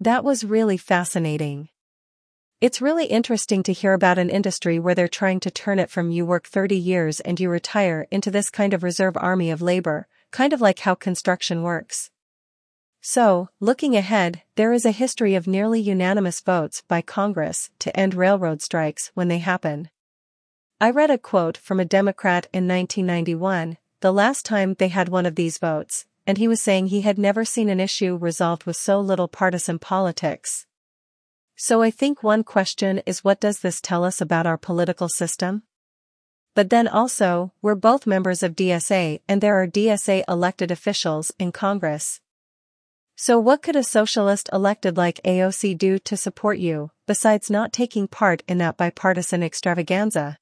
That 0.00 0.24
was 0.24 0.44
really 0.44 0.76
fascinating. 0.76 1.68
It's 2.64 2.80
really 2.80 3.04
interesting 3.04 3.62
to 3.64 3.74
hear 3.74 3.92
about 3.92 4.16
an 4.16 4.30
industry 4.30 4.78
where 4.78 4.94
they're 4.94 5.06
trying 5.06 5.38
to 5.40 5.50
turn 5.50 5.78
it 5.78 5.90
from 5.90 6.10
you 6.10 6.24
work 6.24 6.46
30 6.46 6.74
years 6.74 7.20
and 7.20 7.38
you 7.38 7.50
retire 7.50 8.06
into 8.10 8.30
this 8.30 8.48
kind 8.48 8.72
of 8.72 8.82
reserve 8.82 9.18
army 9.18 9.50
of 9.50 9.60
labor, 9.60 10.08
kind 10.30 10.54
of 10.54 10.62
like 10.62 10.78
how 10.78 10.94
construction 10.94 11.62
works. 11.62 12.10
So, 13.02 13.50
looking 13.60 13.94
ahead, 13.94 14.44
there 14.54 14.72
is 14.72 14.86
a 14.86 14.92
history 14.92 15.34
of 15.34 15.46
nearly 15.46 15.78
unanimous 15.78 16.40
votes 16.40 16.82
by 16.88 17.02
Congress 17.02 17.68
to 17.80 17.94
end 17.94 18.14
railroad 18.14 18.62
strikes 18.62 19.10
when 19.12 19.28
they 19.28 19.40
happen. 19.40 19.90
I 20.80 20.88
read 20.88 21.10
a 21.10 21.18
quote 21.18 21.58
from 21.58 21.80
a 21.80 21.84
Democrat 21.84 22.46
in 22.50 22.66
1991, 22.66 23.76
the 24.00 24.10
last 24.10 24.46
time 24.46 24.72
they 24.78 24.88
had 24.88 25.10
one 25.10 25.26
of 25.26 25.34
these 25.34 25.58
votes, 25.58 26.06
and 26.26 26.38
he 26.38 26.48
was 26.48 26.62
saying 26.62 26.86
he 26.86 27.02
had 27.02 27.18
never 27.18 27.44
seen 27.44 27.68
an 27.68 27.78
issue 27.78 28.16
resolved 28.16 28.64
with 28.64 28.78
so 28.78 28.98
little 29.00 29.28
partisan 29.28 29.78
politics. 29.78 30.64
So 31.56 31.82
I 31.82 31.90
think 31.90 32.22
one 32.22 32.42
question 32.42 33.00
is 33.06 33.22
what 33.22 33.40
does 33.40 33.60
this 33.60 33.80
tell 33.80 34.04
us 34.04 34.20
about 34.20 34.46
our 34.46 34.58
political 34.58 35.08
system? 35.08 35.62
But 36.54 36.70
then 36.70 36.88
also, 36.88 37.52
we're 37.62 37.76
both 37.76 38.06
members 38.06 38.42
of 38.42 38.56
DSA 38.56 39.20
and 39.28 39.40
there 39.40 39.60
are 39.60 39.66
DSA 39.66 40.24
elected 40.28 40.70
officials 40.70 41.32
in 41.38 41.52
Congress. 41.52 42.20
So 43.16 43.38
what 43.38 43.62
could 43.62 43.76
a 43.76 43.84
socialist 43.84 44.50
elected 44.52 44.96
like 44.96 45.20
AOC 45.24 45.78
do 45.78 46.00
to 46.00 46.16
support 46.16 46.58
you, 46.58 46.90
besides 47.06 47.50
not 47.50 47.72
taking 47.72 48.08
part 48.08 48.42
in 48.48 48.58
that 48.58 48.76
bipartisan 48.76 49.42
extravaganza? 49.42 50.38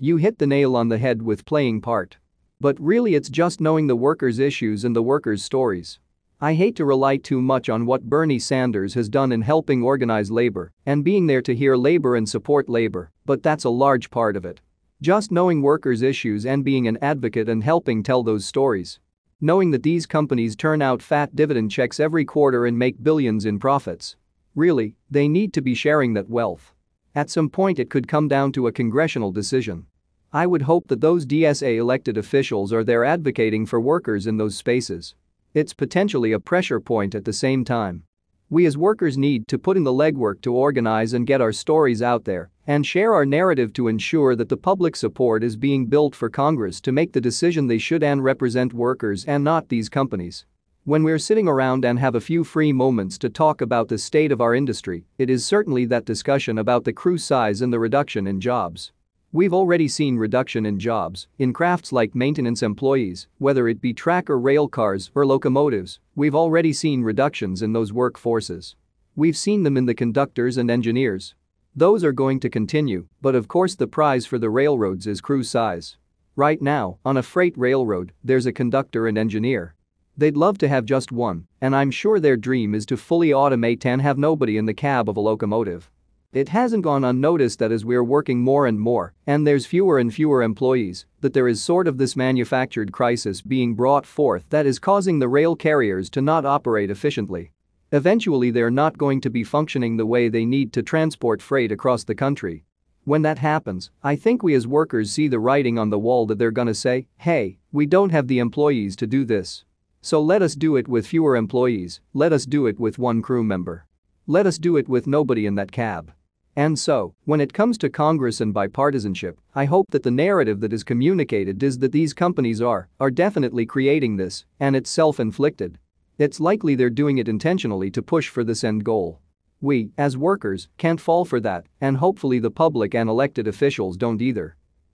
You 0.00 0.16
hit 0.16 0.38
the 0.38 0.46
nail 0.48 0.74
on 0.74 0.88
the 0.88 0.98
head 0.98 1.22
with 1.22 1.44
playing 1.44 1.82
part. 1.82 2.16
But 2.60 2.80
really 2.80 3.14
it's 3.14 3.28
just 3.28 3.60
knowing 3.60 3.86
the 3.86 3.94
workers' 3.94 4.40
issues 4.40 4.84
and 4.84 4.96
the 4.96 5.02
workers' 5.02 5.44
stories. 5.44 6.00
I 6.38 6.52
hate 6.52 6.76
to 6.76 6.84
rely 6.84 7.16
too 7.16 7.40
much 7.40 7.70
on 7.70 7.86
what 7.86 8.10
Bernie 8.10 8.38
Sanders 8.38 8.92
has 8.92 9.08
done 9.08 9.32
in 9.32 9.40
helping 9.40 9.82
organize 9.82 10.30
labor 10.30 10.70
and 10.84 11.02
being 11.02 11.26
there 11.26 11.40
to 11.40 11.54
hear 11.54 11.76
labor 11.76 12.14
and 12.14 12.28
support 12.28 12.68
labor, 12.68 13.10
but 13.24 13.42
that's 13.42 13.64
a 13.64 13.70
large 13.70 14.10
part 14.10 14.36
of 14.36 14.44
it. 14.44 14.60
Just 15.00 15.32
knowing 15.32 15.62
workers' 15.62 16.02
issues 16.02 16.44
and 16.44 16.62
being 16.62 16.86
an 16.88 16.98
advocate 17.00 17.48
and 17.48 17.64
helping 17.64 18.02
tell 18.02 18.22
those 18.22 18.44
stories. 18.44 19.00
Knowing 19.40 19.70
that 19.70 19.82
these 19.82 20.04
companies 20.04 20.54
turn 20.54 20.82
out 20.82 21.00
fat 21.00 21.34
dividend 21.34 21.70
checks 21.70 21.98
every 21.98 22.26
quarter 22.26 22.66
and 22.66 22.78
make 22.78 23.02
billions 23.02 23.46
in 23.46 23.58
profits. 23.58 24.16
Really, 24.54 24.94
they 25.10 25.28
need 25.28 25.54
to 25.54 25.62
be 25.62 25.74
sharing 25.74 26.12
that 26.12 26.28
wealth. 26.28 26.74
At 27.14 27.30
some 27.30 27.48
point, 27.48 27.78
it 27.78 27.88
could 27.88 28.08
come 28.08 28.28
down 28.28 28.52
to 28.52 28.66
a 28.66 28.72
congressional 28.72 29.32
decision. 29.32 29.86
I 30.34 30.46
would 30.46 30.62
hope 30.62 30.88
that 30.88 31.00
those 31.00 31.24
DSA 31.24 31.78
elected 31.78 32.18
officials 32.18 32.74
are 32.74 32.84
there 32.84 33.06
advocating 33.06 33.64
for 33.64 33.80
workers 33.80 34.26
in 34.26 34.36
those 34.36 34.54
spaces. 34.54 35.14
It's 35.56 35.72
potentially 35.72 36.32
a 36.32 36.38
pressure 36.38 36.80
point 36.80 37.14
at 37.14 37.24
the 37.24 37.32
same 37.32 37.64
time. 37.64 38.02
We 38.50 38.66
as 38.66 38.76
workers 38.76 39.16
need 39.16 39.48
to 39.48 39.58
put 39.58 39.78
in 39.78 39.84
the 39.84 39.90
legwork 39.90 40.42
to 40.42 40.52
organize 40.52 41.14
and 41.14 41.26
get 41.26 41.40
our 41.40 41.50
stories 41.50 42.02
out 42.02 42.26
there 42.26 42.50
and 42.66 42.84
share 42.84 43.14
our 43.14 43.24
narrative 43.24 43.72
to 43.72 43.88
ensure 43.88 44.36
that 44.36 44.50
the 44.50 44.58
public 44.58 44.94
support 44.94 45.42
is 45.42 45.56
being 45.56 45.86
built 45.86 46.14
for 46.14 46.28
Congress 46.28 46.78
to 46.82 46.92
make 46.92 47.14
the 47.14 47.22
decision 47.22 47.68
they 47.68 47.78
should 47.78 48.02
and 48.02 48.22
represent 48.22 48.74
workers 48.74 49.24
and 49.24 49.42
not 49.42 49.70
these 49.70 49.88
companies. 49.88 50.44
When 50.84 51.02
we're 51.02 51.18
sitting 51.18 51.48
around 51.48 51.86
and 51.86 51.98
have 52.00 52.16
a 52.16 52.20
few 52.20 52.44
free 52.44 52.74
moments 52.74 53.16
to 53.16 53.30
talk 53.30 53.62
about 53.62 53.88
the 53.88 53.96
state 53.96 54.32
of 54.32 54.42
our 54.42 54.54
industry, 54.54 55.06
it 55.16 55.30
is 55.30 55.46
certainly 55.46 55.86
that 55.86 56.04
discussion 56.04 56.58
about 56.58 56.84
the 56.84 56.92
crew 56.92 57.16
size 57.16 57.62
and 57.62 57.72
the 57.72 57.80
reduction 57.80 58.26
in 58.26 58.42
jobs. 58.42 58.92
We've 59.36 59.52
already 59.52 59.86
seen 59.86 60.16
reduction 60.16 60.64
in 60.64 60.78
jobs 60.78 61.28
in 61.38 61.52
crafts 61.52 61.92
like 61.92 62.14
maintenance 62.14 62.62
employees, 62.62 63.28
whether 63.36 63.68
it 63.68 63.82
be 63.82 63.92
track 63.92 64.30
or 64.30 64.38
rail 64.40 64.66
cars 64.66 65.10
or 65.14 65.26
locomotives, 65.26 66.00
we've 66.14 66.34
already 66.34 66.72
seen 66.72 67.02
reductions 67.02 67.60
in 67.60 67.74
those 67.74 67.92
workforces. 67.92 68.76
We've 69.14 69.36
seen 69.36 69.62
them 69.62 69.76
in 69.76 69.84
the 69.84 69.94
conductors 69.94 70.56
and 70.56 70.70
engineers. 70.70 71.34
Those 71.74 72.02
are 72.02 72.12
going 72.12 72.40
to 72.40 72.48
continue, 72.48 73.08
but 73.20 73.34
of 73.34 73.46
course 73.46 73.74
the 73.74 73.86
prize 73.86 74.24
for 74.24 74.38
the 74.38 74.48
railroads 74.48 75.06
is 75.06 75.20
crew 75.20 75.42
size. 75.42 75.98
Right 76.34 76.62
now, 76.62 76.96
on 77.04 77.18
a 77.18 77.22
freight 77.22 77.58
railroad, 77.58 78.12
there's 78.24 78.46
a 78.46 78.52
conductor 78.52 79.06
and 79.06 79.18
engineer. 79.18 79.74
They'd 80.16 80.38
love 80.38 80.56
to 80.60 80.68
have 80.68 80.86
just 80.86 81.12
one, 81.12 81.46
and 81.60 81.76
I'm 81.76 81.90
sure 81.90 82.20
their 82.20 82.38
dream 82.38 82.74
is 82.74 82.86
to 82.86 82.96
fully 82.96 83.32
automate 83.32 83.84
and 83.84 84.00
have 84.00 84.16
nobody 84.16 84.56
in 84.56 84.64
the 84.64 84.72
cab 84.72 85.10
of 85.10 85.18
a 85.18 85.20
locomotive. 85.20 85.90
It 86.32 86.50
hasn't 86.50 86.82
gone 86.82 87.04
unnoticed 87.04 87.58
that 87.60 87.72
as 87.72 87.84
we're 87.84 88.04
working 88.04 88.40
more 88.40 88.66
and 88.66 88.78
more, 88.78 89.14
and 89.26 89.46
there's 89.46 89.64
fewer 89.64 89.98
and 89.98 90.12
fewer 90.12 90.42
employees, 90.42 91.06
that 91.20 91.32
there 91.32 91.48
is 91.48 91.62
sort 91.62 91.88
of 91.88 91.98
this 91.98 92.16
manufactured 92.16 92.92
crisis 92.92 93.40
being 93.40 93.74
brought 93.74 94.04
forth 94.04 94.44
that 94.50 94.66
is 94.66 94.78
causing 94.78 95.18
the 95.18 95.28
rail 95.28 95.56
carriers 95.56 96.10
to 96.10 96.20
not 96.20 96.44
operate 96.44 96.90
efficiently. 96.90 97.52
Eventually 97.92 98.50
they're 98.50 98.70
not 98.70 98.98
going 98.98 99.20
to 99.20 99.30
be 99.30 99.44
functioning 99.44 99.96
the 99.96 100.04
way 100.06 100.28
they 100.28 100.44
need 100.44 100.72
to 100.72 100.82
transport 100.82 101.40
freight 101.40 101.72
across 101.72 102.04
the 102.04 102.14
country. 102.14 102.64
When 103.04 103.22
that 103.22 103.38
happens, 103.38 103.90
I 104.02 104.16
think 104.16 104.42
we 104.42 104.54
as 104.54 104.66
workers 104.66 105.12
see 105.12 105.28
the 105.28 105.38
writing 105.38 105.78
on 105.78 105.90
the 105.90 105.98
wall 105.98 106.26
that 106.26 106.38
they're 106.38 106.50
gonna 106.50 106.74
say, 106.74 107.06
hey, 107.18 107.58
we 107.70 107.86
don't 107.86 108.10
have 108.10 108.26
the 108.26 108.40
employees 108.40 108.96
to 108.96 109.06
do 109.06 109.24
this. 109.24 109.64
So 110.02 110.20
let 110.20 110.42
us 110.42 110.54
do 110.54 110.76
it 110.76 110.88
with 110.88 111.06
fewer 111.06 111.36
employees, 111.36 112.00
let 112.12 112.32
us 112.32 112.44
do 112.44 112.66
it 112.66 112.80
with 112.80 112.98
one 112.98 113.22
crew 113.22 113.44
member. 113.44 113.86
Let 114.28 114.44
us 114.44 114.58
do 114.58 114.76
it 114.76 114.88
with 114.88 115.06
nobody 115.06 115.46
in 115.46 115.54
that 115.54 115.70
cab. 115.70 116.10
And 116.56 116.76
so, 116.76 117.14
when 117.26 117.40
it 117.40 117.52
comes 117.52 117.78
to 117.78 117.88
Congress 117.88 118.40
and 118.40 118.52
bipartisanship, 118.52 119.36
I 119.54 119.66
hope 119.66 119.86
that 119.92 120.02
the 120.02 120.10
narrative 120.10 120.58
that 120.62 120.72
is 120.72 120.82
communicated 120.82 121.62
is 121.62 121.78
that 121.78 121.92
these 121.92 122.12
companies 122.12 122.60
are, 122.60 122.88
are 122.98 123.12
definitely 123.12 123.66
creating 123.66 124.16
this, 124.16 124.44
and 124.58 124.74
it's 124.74 124.90
self-inflicted. 124.90 125.78
It's 126.18 126.40
likely 126.40 126.74
they're 126.74 126.90
doing 126.90 127.18
it 127.18 127.28
intentionally 127.28 127.88
to 127.92 128.02
push 128.02 128.28
for 128.28 128.42
this 128.42 128.64
end 128.64 128.82
goal. 128.84 129.20
We, 129.60 129.90
as 129.96 130.16
workers, 130.16 130.66
can't 130.76 131.00
fall 131.00 131.24
for 131.24 131.38
that, 131.40 131.66
and 131.80 131.98
hopefully 131.98 132.40
the 132.40 132.50
public 132.50 132.96
and 132.96 133.08
elected 133.08 133.46
officials 133.46 133.96
don't 133.96 134.20
either. 134.20 134.56